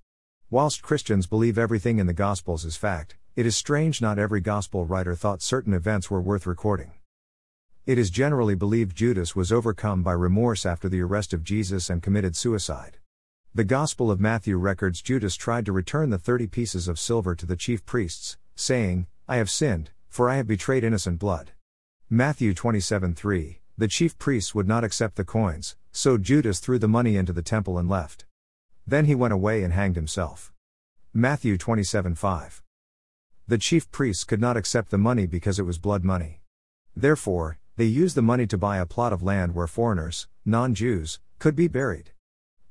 Whilst 0.51 0.83
Christians 0.83 1.25
believe 1.25 1.57
everything 1.57 1.97
in 1.97 2.05
the 2.05 2.13
Gospels 2.13 2.63
is 2.63 2.77
fact, 2.77 3.17
it 3.35 3.47
is 3.47 3.57
strange 3.57 3.99
not 3.99 4.19
every 4.19 4.39
Gospel 4.39 4.85
writer 4.85 5.15
thought 5.15 5.41
certain 5.41 5.73
events 5.73 6.11
were 6.11 6.21
worth 6.21 6.45
recording. 6.45 6.91
It 7.87 7.97
is 7.97 8.11
generally 8.11 8.53
believed 8.53 8.95
Judas 8.95 9.35
was 9.35 9.51
overcome 9.51 10.03
by 10.03 10.13
remorse 10.13 10.63
after 10.67 10.87
the 10.87 11.01
arrest 11.01 11.33
of 11.33 11.43
Jesus 11.43 11.89
and 11.89 12.03
committed 12.03 12.35
suicide. 12.35 12.97
The 13.53 13.65
Gospel 13.65 14.09
of 14.09 14.21
Matthew 14.21 14.55
records 14.55 15.01
Judas 15.01 15.35
tried 15.35 15.65
to 15.65 15.73
return 15.73 16.09
the 16.09 16.17
thirty 16.17 16.47
pieces 16.47 16.87
of 16.87 16.97
silver 16.97 17.35
to 17.35 17.45
the 17.45 17.57
chief 17.57 17.85
priests, 17.85 18.37
saying, 18.55 19.07
I 19.27 19.35
have 19.35 19.49
sinned, 19.49 19.89
for 20.07 20.29
I 20.29 20.37
have 20.37 20.47
betrayed 20.47 20.85
innocent 20.85 21.19
blood. 21.19 21.51
Matthew 22.09 22.53
27 22.53 23.13
3 23.13 23.59
The 23.77 23.89
chief 23.89 24.17
priests 24.17 24.55
would 24.55 24.69
not 24.69 24.85
accept 24.85 25.17
the 25.17 25.25
coins, 25.25 25.75
so 25.91 26.17
Judas 26.17 26.61
threw 26.61 26.79
the 26.79 26.87
money 26.87 27.17
into 27.17 27.33
the 27.33 27.41
temple 27.41 27.77
and 27.77 27.89
left. 27.89 28.23
Then 28.87 29.03
he 29.03 29.15
went 29.15 29.33
away 29.33 29.63
and 29.63 29.73
hanged 29.73 29.97
himself. 29.97 30.53
Matthew 31.13 31.57
27 31.57 32.15
5. 32.15 32.63
The 33.49 33.57
chief 33.57 33.91
priests 33.91 34.23
could 34.23 34.39
not 34.39 34.55
accept 34.55 34.91
the 34.91 34.97
money 34.97 35.25
because 35.25 35.59
it 35.59 35.65
was 35.65 35.77
blood 35.77 36.05
money. 36.05 36.39
Therefore, 36.95 37.59
they 37.75 37.83
used 37.83 38.15
the 38.15 38.21
money 38.21 38.47
to 38.47 38.57
buy 38.57 38.77
a 38.77 38.85
plot 38.85 39.11
of 39.11 39.21
land 39.21 39.53
where 39.55 39.67
foreigners, 39.67 40.29
non 40.45 40.73
Jews, 40.73 41.19
could 41.37 41.57
be 41.57 41.67
buried. 41.67 42.11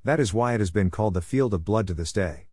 That 0.02 0.18
is 0.18 0.32
why 0.32 0.54
it 0.54 0.60
has 0.60 0.70
been 0.70 0.90
called 0.90 1.12
the 1.12 1.20
field 1.20 1.52
of 1.52 1.64
blood 1.64 1.86
to 1.88 1.94
this 1.94 2.12
day. 2.12 2.46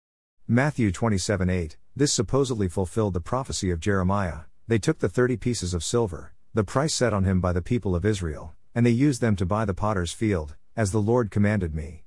Matthew 0.50 0.92
27 0.92 1.50
8, 1.50 1.78
this 1.96 2.12
supposedly 2.12 2.68
fulfilled 2.68 3.14
the 3.14 3.22
prophecy 3.22 3.72
of 3.72 3.80
Jeremiah. 3.80 4.42
They 4.68 4.80
took 4.80 5.00
the 5.00 5.08
thirty 5.08 5.38
pieces 5.38 5.74
of 5.74 5.84
silver, 5.84 6.34
the 6.54 6.66
price 6.66 6.94
set 6.94 7.14
on 7.14 7.24
him 7.24 7.40
by 7.40 7.54
the 7.54 7.62
people 7.62 7.96
of 7.96 8.04
Israel, 8.04 8.54
and 8.76 8.86
they 8.86 8.92
used 8.92 9.22
them 9.22 9.38
to 9.38 9.46
buy 9.46 9.64
the 9.64 9.74
potter's 9.74 10.12
field, 10.12 10.56
as 10.76 10.92
the 10.92 11.02
Lord 11.02 11.32
commanded 11.32 11.74
me. 11.74 12.04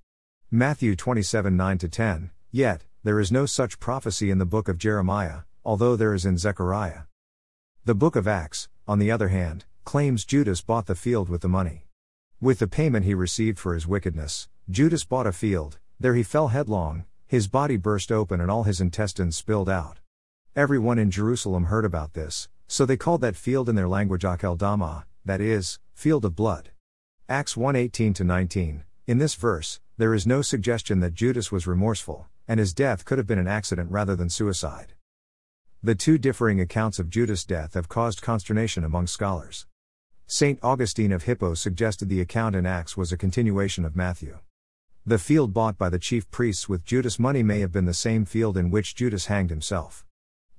Matthew 0.50 0.94
27 0.94 1.57
9 1.57 1.79
10, 1.79 2.31
yet, 2.50 2.85
there 3.03 3.18
is 3.18 3.33
no 3.33 3.46
such 3.46 3.81
prophecy 3.81 4.31
in 4.31 4.37
the 4.37 4.44
book 4.44 4.68
of 4.68 4.76
Jeremiah, 4.76 5.40
although 5.64 5.96
there 5.96 6.12
is 6.12 6.26
in 6.26 6.37
Zechariah. 6.37 7.05
The 7.87 7.94
book 7.94 8.14
of 8.14 8.29
Acts, 8.29 8.68
on 8.87 8.98
the 8.98 9.11
other 9.11 9.29
hand, 9.29 9.64
claims 9.85 10.26
Judas 10.26 10.61
bought 10.61 10.85
the 10.85 10.94
field 10.94 11.31
with 11.31 11.40
the 11.40 11.48
money. 11.48 11.87
With 12.42 12.59
the 12.59 12.66
payment 12.66 13.07
he 13.07 13.14
received 13.14 13.59
for 13.59 13.72
his 13.72 13.87
wickedness, 13.87 14.48
Judas 14.70 15.02
bought 15.02 15.26
a 15.26 15.33
field, 15.33 15.80
there 15.98 16.14
he 16.14 16.22
fell 16.22 16.48
headlong, 16.48 17.04
his 17.26 17.48
body 17.48 17.76
burst 17.76 18.12
open 18.12 18.40
and 18.40 18.48
all 18.48 18.62
his 18.62 18.80
intestines 18.80 19.35
spilled 19.35 19.68
out. 19.68 19.98
Everyone 20.54 20.96
in 20.96 21.11
Jerusalem 21.11 21.64
heard 21.64 21.85
about 21.85 22.14
this, 22.14 22.48
so 22.68 22.87
they 22.87 22.96
called 22.96 23.20
that 23.22 23.35
field 23.35 23.68
in 23.68 23.74
their 23.74 23.88
language 23.88 24.22
Akeldama, 24.22 25.06
that 25.24 25.40
is, 25.40 25.80
field 25.92 26.24
of 26.24 26.37
blood. 26.37 26.70
Acts 27.28 27.56
1:18 27.56 28.24
19. 28.24 28.85
In 29.09 29.18
this 29.18 29.35
verse, 29.35 29.80
there 29.96 30.14
is 30.14 30.24
no 30.24 30.40
suggestion 30.40 31.00
that 31.00 31.14
Judas 31.14 31.50
was 31.50 31.66
remorseful, 31.66 32.28
and 32.46 32.61
his 32.61 32.72
death 32.72 33.04
could 33.04 33.18
have 33.18 33.26
been 33.26 33.40
an 33.40 33.48
accident 33.48 33.90
rather 33.90 34.14
than 34.14 34.30
suicide. 34.30 34.94
The 35.83 35.96
two 35.96 36.16
differing 36.16 36.61
accounts 36.61 37.00
of 37.00 37.11
Judas' 37.11 37.44
death 37.44 37.74
have 37.74 37.88
caused 37.88 38.22
consternation 38.22 38.85
among 38.85 39.09
scholars. 39.09 39.66
St. 40.28 40.61
Augustine 40.62 41.11
of 41.11 41.24
Hippo 41.24 41.54
suggested 41.54 42.09
the 42.09 42.20
account 42.20 42.54
in 42.54 42.66
Acts 42.66 42.96
was 42.96 43.11
a 43.11 43.16
continuation 43.16 43.85
of 43.85 43.96
Matthew. 43.96 44.38
The 45.06 45.18
field 45.18 45.54
bought 45.54 45.78
by 45.78 45.88
the 45.88 45.98
chief 45.98 46.30
priests 46.30 46.68
with 46.68 46.84
Judas' 46.84 47.18
money 47.18 47.42
may 47.42 47.60
have 47.60 47.72
been 47.72 47.86
the 47.86 47.94
same 47.94 48.26
field 48.26 48.58
in 48.58 48.70
which 48.70 48.94
Judas 48.94 49.26
hanged 49.26 49.48
himself. 49.48 50.04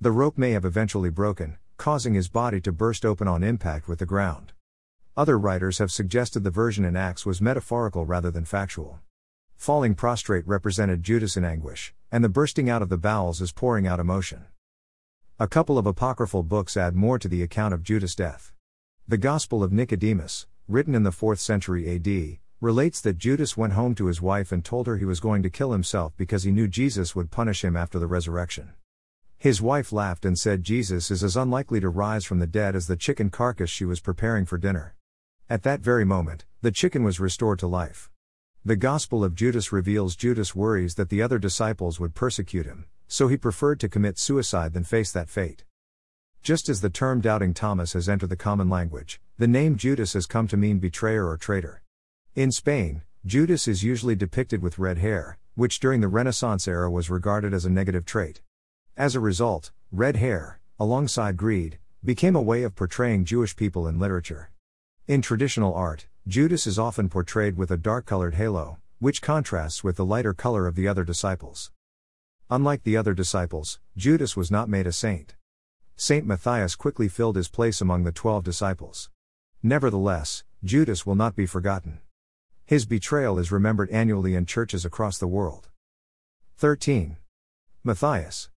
The 0.00 0.10
rope 0.10 0.36
may 0.36 0.50
have 0.50 0.64
eventually 0.64 1.10
broken, 1.10 1.58
causing 1.76 2.14
his 2.14 2.28
body 2.28 2.60
to 2.62 2.72
burst 2.72 3.04
open 3.04 3.28
on 3.28 3.44
impact 3.44 3.86
with 3.86 4.00
the 4.00 4.06
ground. 4.06 4.52
Other 5.16 5.38
writers 5.38 5.78
have 5.78 5.92
suggested 5.92 6.42
the 6.42 6.50
version 6.50 6.84
in 6.84 6.96
Acts 6.96 7.24
was 7.24 7.40
metaphorical 7.40 8.04
rather 8.04 8.32
than 8.32 8.44
factual. 8.44 8.98
Falling 9.56 9.94
prostrate 9.94 10.46
represented 10.46 11.04
Judas 11.04 11.36
in 11.36 11.44
anguish, 11.44 11.94
and 12.10 12.24
the 12.24 12.28
bursting 12.28 12.68
out 12.68 12.82
of 12.82 12.88
the 12.88 12.98
bowels 12.98 13.40
is 13.40 13.52
pouring 13.52 13.86
out 13.86 14.00
emotion. 14.00 14.46
A 15.38 15.46
couple 15.46 15.78
of 15.78 15.86
apocryphal 15.86 16.42
books 16.42 16.76
add 16.76 16.96
more 16.96 17.18
to 17.20 17.28
the 17.28 17.44
account 17.44 17.74
of 17.74 17.84
Judas' 17.84 18.16
death. 18.16 18.52
The 19.06 19.18
Gospel 19.18 19.62
of 19.62 19.72
Nicodemus, 19.72 20.48
written 20.66 20.96
in 20.96 21.04
the 21.04 21.10
4th 21.10 21.38
century 21.38 21.94
AD, 21.94 22.38
relates 22.62 23.00
that 23.00 23.18
Judas 23.18 23.56
went 23.56 23.72
home 23.72 23.92
to 23.96 24.06
his 24.06 24.22
wife 24.22 24.52
and 24.52 24.64
told 24.64 24.86
her 24.86 24.96
he 24.96 25.04
was 25.04 25.18
going 25.18 25.42
to 25.42 25.50
kill 25.50 25.72
himself 25.72 26.12
because 26.16 26.44
he 26.44 26.52
knew 26.52 26.68
Jesus 26.68 27.16
would 27.16 27.32
punish 27.32 27.64
him 27.64 27.76
after 27.76 27.98
the 27.98 28.06
resurrection. 28.06 28.70
His 29.36 29.60
wife 29.60 29.92
laughed 29.92 30.24
and 30.24 30.38
said 30.38 30.62
Jesus 30.62 31.10
is 31.10 31.24
as 31.24 31.36
unlikely 31.36 31.80
to 31.80 31.88
rise 31.88 32.24
from 32.24 32.38
the 32.38 32.46
dead 32.46 32.76
as 32.76 32.86
the 32.86 32.96
chicken 32.96 33.30
carcass 33.30 33.68
she 33.68 33.84
was 33.84 33.98
preparing 33.98 34.46
for 34.46 34.58
dinner. 34.58 34.94
At 35.50 35.64
that 35.64 35.80
very 35.80 36.04
moment, 36.04 36.44
the 36.60 36.70
chicken 36.70 37.02
was 37.02 37.18
restored 37.18 37.58
to 37.58 37.66
life. 37.66 38.12
The 38.64 38.76
Gospel 38.76 39.24
of 39.24 39.34
Judas 39.34 39.72
reveals 39.72 40.14
Judas' 40.14 40.54
worries 40.54 40.94
that 40.94 41.08
the 41.08 41.20
other 41.20 41.40
disciples 41.40 41.98
would 41.98 42.14
persecute 42.14 42.64
him, 42.64 42.84
so 43.08 43.26
he 43.26 43.36
preferred 43.36 43.80
to 43.80 43.88
commit 43.88 44.20
suicide 44.20 44.72
than 44.72 44.84
face 44.84 45.10
that 45.10 45.28
fate. 45.28 45.64
Just 46.44 46.68
as 46.68 46.80
the 46.80 46.90
term 46.90 47.20
doubting 47.20 47.54
Thomas 47.54 47.94
has 47.94 48.08
entered 48.08 48.30
the 48.30 48.36
common 48.36 48.70
language, 48.70 49.20
the 49.36 49.48
name 49.48 49.76
Judas 49.76 50.12
has 50.12 50.26
come 50.26 50.46
to 50.46 50.56
mean 50.56 50.78
betrayer 50.78 51.28
or 51.28 51.36
traitor. 51.36 51.81
In 52.34 52.50
Spain, 52.50 53.02
Judas 53.26 53.68
is 53.68 53.84
usually 53.84 54.14
depicted 54.14 54.62
with 54.62 54.78
red 54.78 54.96
hair, 54.96 55.36
which 55.54 55.78
during 55.80 56.00
the 56.00 56.08
Renaissance 56.08 56.66
era 56.66 56.90
was 56.90 57.10
regarded 57.10 57.52
as 57.52 57.66
a 57.66 57.70
negative 57.70 58.06
trait. 58.06 58.40
As 58.96 59.14
a 59.14 59.20
result, 59.20 59.70
red 59.90 60.16
hair, 60.16 60.58
alongside 60.80 61.36
greed, 61.36 61.78
became 62.02 62.34
a 62.34 62.40
way 62.40 62.62
of 62.62 62.74
portraying 62.74 63.26
Jewish 63.26 63.54
people 63.54 63.86
in 63.86 63.98
literature. 63.98 64.50
In 65.06 65.20
traditional 65.20 65.74
art, 65.74 66.06
Judas 66.26 66.66
is 66.66 66.78
often 66.78 67.10
portrayed 67.10 67.58
with 67.58 67.70
a 67.70 67.76
dark 67.76 68.06
colored 68.06 68.36
halo, 68.36 68.78
which 68.98 69.20
contrasts 69.20 69.84
with 69.84 69.96
the 69.96 70.06
lighter 70.06 70.32
color 70.32 70.66
of 70.66 70.74
the 70.74 70.88
other 70.88 71.04
disciples. 71.04 71.70
Unlike 72.48 72.84
the 72.84 72.96
other 72.96 73.12
disciples, 73.12 73.78
Judas 73.94 74.38
was 74.38 74.50
not 74.50 74.70
made 74.70 74.86
a 74.86 74.92
saint. 74.92 75.34
Saint 75.96 76.24
Matthias 76.24 76.76
quickly 76.76 77.08
filled 77.08 77.36
his 77.36 77.48
place 77.48 77.82
among 77.82 78.04
the 78.04 78.10
twelve 78.10 78.42
disciples. 78.42 79.10
Nevertheless, 79.62 80.44
Judas 80.64 81.04
will 81.04 81.14
not 81.14 81.36
be 81.36 81.44
forgotten. 81.44 82.00
His 82.72 82.86
betrayal 82.86 83.38
is 83.38 83.52
remembered 83.52 83.90
annually 83.90 84.34
in 84.34 84.46
churches 84.46 84.86
across 84.86 85.18
the 85.18 85.26
world. 85.26 85.68
13. 86.56 87.18
Matthias. 87.84 88.48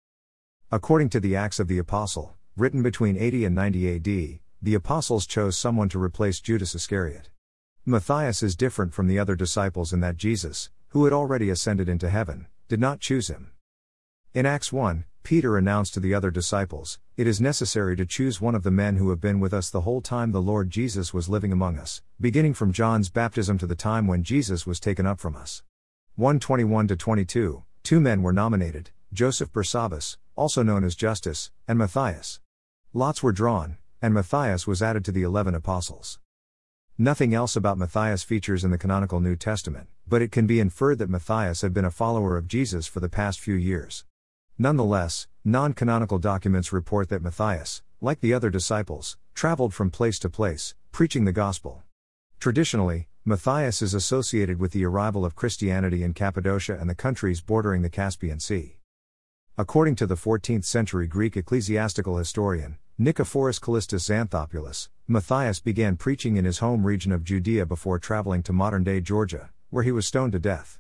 According 0.71 1.09
to 1.09 1.19
the 1.19 1.35
Acts 1.35 1.59
of 1.59 1.67
the 1.67 1.79
Apostle, 1.79 2.37
written 2.57 2.81
between 2.81 3.17
80 3.17 3.47
and 3.47 3.57
90 3.57 3.97
AD, 3.97 4.39
the 4.63 4.75
apostles 4.75 5.27
chose 5.27 5.59
someone 5.59 5.89
to 5.89 6.01
replace 6.01 6.39
Judas 6.39 6.77
Iscariot. 6.77 7.31
Matthias 7.85 8.41
is 8.41 8.55
different 8.55 8.95
from 8.95 9.09
the 9.09 9.19
other 9.19 9.35
disciples 9.35 9.93
in 9.93 9.99
that 9.99 10.17
Jesus, 10.17 10.71
who 10.91 11.03
had 11.03 11.13
already 11.13 11.51
ascended 11.51 11.89
into 11.89 12.09
heaven, 12.09 12.47
did 12.69 12.79
not 12.79 13.01
choose 13.01 13.27
him. 13.27 13.51
In 14.35 14.47
Acts 14.47 14.73
1, 14.73 15.05
Peter 15.23 15.57
announced 15.57 15.95
to 15.95 16.01
the 16.01 16.13
other 16.13 16.33
disciples, 16.33 16.99
It 17.17 17.29
is 17.29 17.41
necessary 17.41 17.95
to 17.95 18.05
choose 18.05 18.41
one 18.41 18.57
of 18.57 18.65
the 18.65 18.71
men 18.73 18.97
who 18.97 19.11
have 19.11 19.21
been 19.21 19.39
with 19.39 19.55
us 19.55 19.71
the 19.71 19.83
whole 19.83 20.01
time 20.01 20.33
the 20.33 20.43
Lord 20.43 20.71
Jesus 20.71 21.15
was 21.15 21.29
living 21.29 21.53
among 21.53 21.79
us, 21.79 22.03
beginning 22.21 22.55
from 22.55 22.73
John's 22.73 23.11
baptism 23.11 23.59
to 23.59 23.67
the 23.69 23.77
time 23.77 24.09
when 24.09 24.25
Jesus 24.25 24.67
was 24.67 24.81
taken 24.81 25.07
up 25.07 25.21
from 25.21 25.37
us. 25.37 25.63
121 26.17 26.89
22, 26.89 27.63
two 27.85 28.01
men 28.01 28.23
were 28.23 28.33
nominated, 28.33 28.91
Joseph 29.13 29.53
Barsabbas, 29.53 30.17
also 30.35 30.65
known 30.65 30.83
as 30.83 30.97
Justus, 30.97 31.53
and 31.69 31.79
Matthias. 31.79 32.41
Lots 32.93 33.23
were 33.23 33.31
drawn, 33.31 33.77
and 34.03 34.13
Matthias 34.13 34.67
was 34.67 34.83
added 34.83 35.05
to 35.05 35.13
the 35.13 35.23
eleven 35.23 35.55
apostles. 35.55 36.19
Nothing 36.99 37.35
else 37.35 37.55
about 37.55 37.79
Matthias 37.79 38.25
features 38.25 38.65
in 38.65 38.73
the 38.73 38.79
canonical 38.79 39.21
New 39.21 39.37
Testament, 39.37 39.87
but 40.09 40.23
it 40.23 40.33
can 40.33 40.49
be 40.49 40.59
inferred 40.59 40.99
that 40.99 41.09
Matthias 41.09 41.63
had 41.63 41.73
been 41.73 41.85
a 41.85 41.91
follower 41.93 42.37
of 42.37 42.49
Jesus 42.49 42.89
for 42.89 42.99
the 42.99 43.09
past 43.09 43.39
few 43.39 43.55
years. 43.55 44.05
Nonetheless, 44.57 45.27
non 45.45 45.73
canonical 45.73 46.19
documents 46.19 46.73
report 46.73 47.09
that 47.09 47.23
Matthias, 47.23 47.83
like 48.01 48.21
the 48.21 48.33
other 48.33 48.51
disciples, 48.51 49.17
traveled 49.35 49.75
from 49.75 49.91
place 49.91 50.17
to 50.21 50.31
place, 50.31 50.77
preaching 50.93 51.25
the 51.25 51.33
gospel. 51.33 51.83
Traditionally, 52.39 53.09
Matthias 53.25 53.83
is 53.83 53.95
associated 53.95 54.61
with 54.61 54.71
the 54.71 54.85
arrival 54.85 55.25
of 55.25 55.35
Christianity 55.35 56.05
in 56.05 56.15
Cappadocia 56.15 56.79
and 56.79 56.89
the 56.89 56.95
countries 56.95 57.41
bordering 57.41 57.83
the 57.83 57.91
Caspian 57.91 58.39
Sea. 58.39 58.77
According 59.59 59.97
to 59.97 60.07
the 60.07 60.15
14th 60.15 60.65
century 60.65 61.09
Greek 61.09 61.37
ecclesiastical 61.37 62.17
historian, 62.19 62.79
Nicephorus 62.97 63.59
Callistus 63.59 64.09
Xanthopoulos, 64.09 64.89
Matthias 65.09 65.59
began 65.59 65.97
preaching 65.97 66.37
in 66.37 66.45
his 66.45 66.59
home 66.59 66.87
region 66.87 67.11
of 67.11 67.25
Judea 67.25 67.67
before 67.67 67.99
traveling 67.99 68.45
to 68.45 68.53
modern 68.53 68.85
day 68.85 69.01
Georgia, 69.01 69.51
where 69.71 69.83
he 69.83 69.91
was 69.91 70.07
stoned 70.07 70.31
to 70.33 70.39
death. 70.39 70.79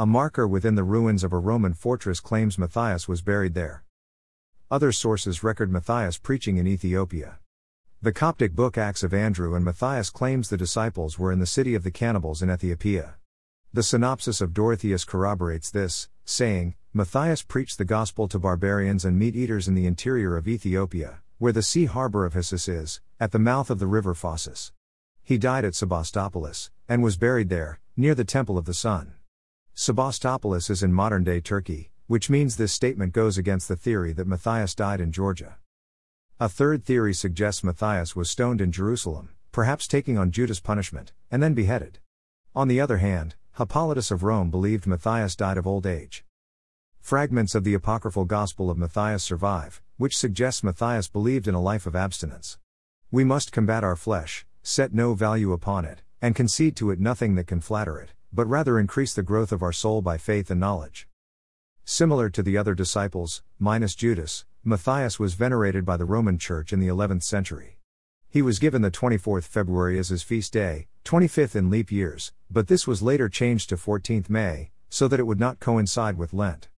A 0.00 0.06
marker 0.06 0.48
within 0.48 0.76
the 0.76 0.82
ruins 0.82 1.22
of 1.22 1.30
a 1.34 1.38
Roman 1.38 1.74
fortress 1.74 2.20
claims 2.20 2.56
Matthias 2.56 3.06
was 3.06 3.20
buried 3.20 3.52
there. 3.52 3.84
Other 4.70 4.92
sources 4.92 5.44
record 5.44 5.70
Matthias 5.70 6.16
preaching 6.16 6.56
in 6.56 6.66
Ethiopia. 6.66 7.38
The 8.00 8.10
Coptic 8.10 8.54
book 8.54 8.78
Acts 8.78 9.02
of 9.02 9.12
Andrew 9.12 9.54
and 9.54 9.62
Matthias 9.62 10.08
claims 10.08 10.48
the 10.48 10.56
disciples 10.56 11.18
were 11.18 11.30
in 11.30 11.38
the 11.38 11.44
city 11.44 11.74
of 11.74 11.82
the 11.82 11.90
cannibals 11.90 12.40
in 12.40 12.50
Ethiopia. 12.50 13.16
The 13.74 13.82
synopsis 13.82 14.40
of 14.40 14.54
Dorotheus 14.54 15.04
corroborates 15.04 15.70
this, 15.70 16.08
saying, 16.24 16.76
Matthias 16.94 17.42
preached 17.42 17.76
the 17.76 17.84
gospel 17.84 18.26
to 18.28 18.38
barbarians 18.38 19.04
and 19.04 19.18
meat 19.18 19.36
eaters 19.36 19.68
in 19.68 19.74
the 19.74 19.84
interior 19.84 20.34
of 20.34 20.48
Ethiopia, 20.48 21.20
where 21.36 21.52
the 21.52 21.62
sea 21.62 21.84
harbor 21.84 22.24
of 22.24 22.32
Hyssus 22.32 22.70
is, 22.70 23.02
at 23.20 23.32
the 23.32 23.38
mouth 23.38 23.68
of 23.68 23.78
the 23.78 23.86
river 23.86 24.14
Phasis. 24.14 24.72
He 25.22 25.36
died 25.36 25.66
at 25.66 25.74
Sebastopolis, 25.74 26.70
and 26.88 27.02
was 27.02 27.18
buried 27.18 27.50
there, 27.50 27.80
near 27.98 28.14
the 28.14 28.24
Temple 28.24 28.56
of 28.56 28.64
the 28.64 28.72
Sun. 28.72 29.12
Sebastopolis 29.80 30.68
is 30.68 30.82
in 30.82 30.92
modern 30.92 31.24
day 31.24 31.40
Turkey, 31.40 31.90
which 32.06 32.28
means 32.28 32.56
this 32.56 32.70
statement 32.70 33.14
goes 33.14 33.38
against 33.38 33.66
the 33.66 33.76
theory 33.76 34.12
that 34.12 34.26
Matthias 34.26 34.74
died 34.74 35.00
in 35.00 35.10
Georgia. 35.10 35.56
A 36.38 36.50
third 36.50 36.84
theory 36.84 37.14
suggests 37.14 37.64
Matthias 37.64 38.14
was 38.14 38.28
stoned 38.28 38.60
in 38.60 38.72
Jerusalem, 38.72 39.30
perhaps 39.52 39.88
taking 39.88 40.18
on 40.18 40.32
Judas' 40.32 40.60
punishment, 40.60 41.14
and 41.30 41.42
then 41.42 41.54
beheaded. 41.54 41.98
On 42.54 42.68
the 42.68 42.78
other 42.78 42.98
hand, 42.98 43.36
Hippolytus 43.56 44.10
of 44.10 44.22
Rome 44.22 44.50
believed 44.50 44.86
Matthias 44.86 45.34
died 45.34 45.56
of 45.56 45.66
old 45.66 45.86
age. 45.86 46.26
Fragments 47.00 47.54
of 47.54 47.64
the 47.64 47.72
apocryphal 47.72 48.26
Gospel 48.26 48.68
of 48.68 48.76
Matthias 48.76 49.24
survive, 49.24 49.80
which 49.96 50.14
suggests 50.14 50.62
Matthias 50.62 51.08
believed 51.08 51.48
in 51.48 51.54
a 51.54 51.62
life 51.62 51.86
of 51.86 51.96
abstinence. 51.96 52.58
We 53.10 53.24
must 53.24 53.50
combat 53.50 53.82
our 53.82 53.96
flesh, 53.96 54.44
set 54.62 54.92
no 54.92 55.14
value 55.14 55.54
upon 55.54 55.86
it, 55.86 56.02
and 56.20 56.34
concede 56.34 56.76
to 56.76 56.90
it 56.90 57.00
nothing 57.00 57.34
that 57.36 57.46
can 57.46 57.62
flatter 57.62 57.98
it 57.98 58.12
but 58.32 58.46
rather 58.46 58.78
increase 58.78 59.14
the 59.14 59.22
growth 59.22 59.52
of 59.52 59.62
our 59.62 59.72
soul 59.72 60.02
by 60.02 60.18
faith 60.18 60.50
and 60.50 60.60
knowledge. 60.60 61.08
Similar 61.84 62.30
to 62.30 62.42
the 62.42 62.56
other 62.56 62.74
disciples, 62.74 63.42
minus 63.58 63.94
Judas, 63.94 64.44
Matthias 64.62 65.18
was 65.18 65.34
venerated 65.34 65.84
by 65.84 65.96
the 65.96 66.04
Roman 66.04 66.38
Church 66.38 66.72
in 66.72 66.80
the 66.80 66.88
11th 66.88 67.22
century. 67.22 67.78
He 68.28 68.42
was 68.42 68.58
given 68.58 68.82
the 68.82 68.90
24th 68.90 69.44
February 69.44 69.98
as 69.98 70.10
his 70.10 70.22
feast 70.22 70.52
day, 70.52 70.86
25th 71.04 71.56
in 71.56 71.70
leap 71.70 71.90
years, 71.90 72.32
but 72.50 72.68
this 72.68 72.86
was 72.86 73.02
later 73.02 73.28
changed 73.28 73.70
to 73.70 73.76
14th 73.76 74.30
May, 74.30 74.70
so 74.88 75.08
that 75.08 75.18
it 75.18 75.26
would 75.26 75.40
not 75.40 75.58
coincide 75.58 76.16
with 76.16 76.32
Lent. 76.32 76.68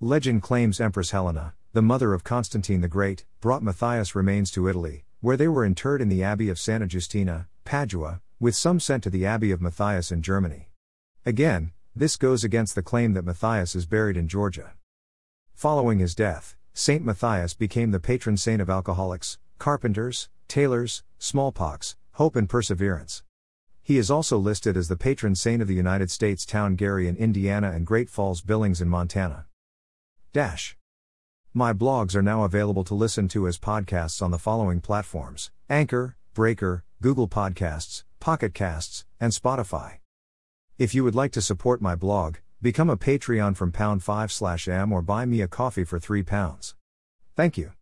Legend 0.00 0.42
claims 0.42 0.80
Empress 0.80 1.10
Helena, 1.10 1.54
the 1.72 1.82
mother 1.82 2.12
of 2.12 2.24
Constantine 2.24 2.80
the 2.80 2.88
Great, 2.88 3.24
brought 3.40 3.62
Matthias' 3.62 4.14
remains 4.14 4.50
to 4.50 4.68
Italy, 4.68 5.04
where 5.20 5.36
they 5.36 5.46
were 5.46 5.64
interred 5.64 6.00
in 6.00 6.08
the 6.08 6.24
Abbey 6.24 6.48
of 6.48 6.58
Santa 6.58 6.86
Giustina, 6.86 7.46
Padua, 7.64 8.20
with 8.40 8.56
some 8.56 8.80
sent 8.80 9.02
to 9.04 9.10
the 9.10 9.26
Abbey 9.26 9.50
of 9.50 9.60
Matthias 9.60 10.10
in 10.10 10.22
Germany. 10.22 10.70
Again, 11.26 11.72
this 11.96 12.16
goes 12.16 12.44
against 12.44 12.76
the 12.76 12.84
claim 12.84 13.14
that 13.14 13.24
Matthias 13.24 13.74
is 13.74 13.84
buried 13.84 14.16
in 14.16 14.28
Georgia. 14.28 14.74
Following 15.54 15.98
his 15.98 16.14
death, 16.14 16.54
Saint 16.72 17.04
Matthias 17.04 17.52
became 17.52 17.90
the 17.90 17.98
patron 17.98 18.36
saint 18.36 18.62
of 18.62 18.70
alcoholics, 18.70 19.36
carpenters, 19.58 20.28
tailors, 20.46 21.02
smallpox, 21.18 21.96
hope, 22.12 22.36
and 22.36 22.48
perseverance. 22.48 23.24
He 23.82 23.98
is 23.98 24.08
also 24.08 24.38
listed 24.38 24.76
as 24.76 24.86
the 24.86 24.94
patron 24.94 25.34
saint 25.34 25.60
of 25.60 25.66
the 25.66 25.74
United 25.74 26.12
States 26.12 26.46
town 26.46 26.76
Gary 26.76 27.08
in 27.08 27.16
Indiana 27.16 27.72
and 27.72 27.84
Great 27.84 28.08
Falls 28.08 28.40
Billings 28.40 28.80
in 28.80 28.88
Montana. 28.88 29.46
Dash. 30.32 30.76
My 31.52 31.72
blogs 31.72 32.14
are 32.14 32.22
now 32.22 32.44
available 32.44 32.84
to 32.84 32.94
listen 32.94 33.26
to 33.28 33.48
as 33.48 33.58
podcasts 33.58 34.22
on 34.22 34.30
the 34.30 34.38
following 34.38 34.80
platforms 34.80 35.50
Anchor, 35.68 36.16
Breaker, 36.34 36.84
Google 37.02 37.26
Podcasts, 37.26 38.04
Pocket 38.20 38.54
Casts, 38.54 39.04
and 39.18 39.32
Spotify. 39.32 39.94
If 40.78 40.94
you 40.94 41.04
would 41.04 41.14
like 41.14 41.32
to 41.32 41.40
support 41.40 41.80
my 41.80 41.94
blog, 41.94 42.36
become 42.60 42.90
a 42.90 42.98
Patreon 42.98 43.56
from 43.56 43.72
pound 43.72 44.02
5 44.02 44.30
slash 44.30 44.68
m 44.68 44.92
or 44.92 45.00
buy 45.00 45.24
me 45.24 45.40
a 45.40 45.48
coffee 45.48 45.84
for 45.84 45.98
3 45.98 46.22
pounds. 46.22 46.74
Thank 47.34 47.56
you. 47.56 47.72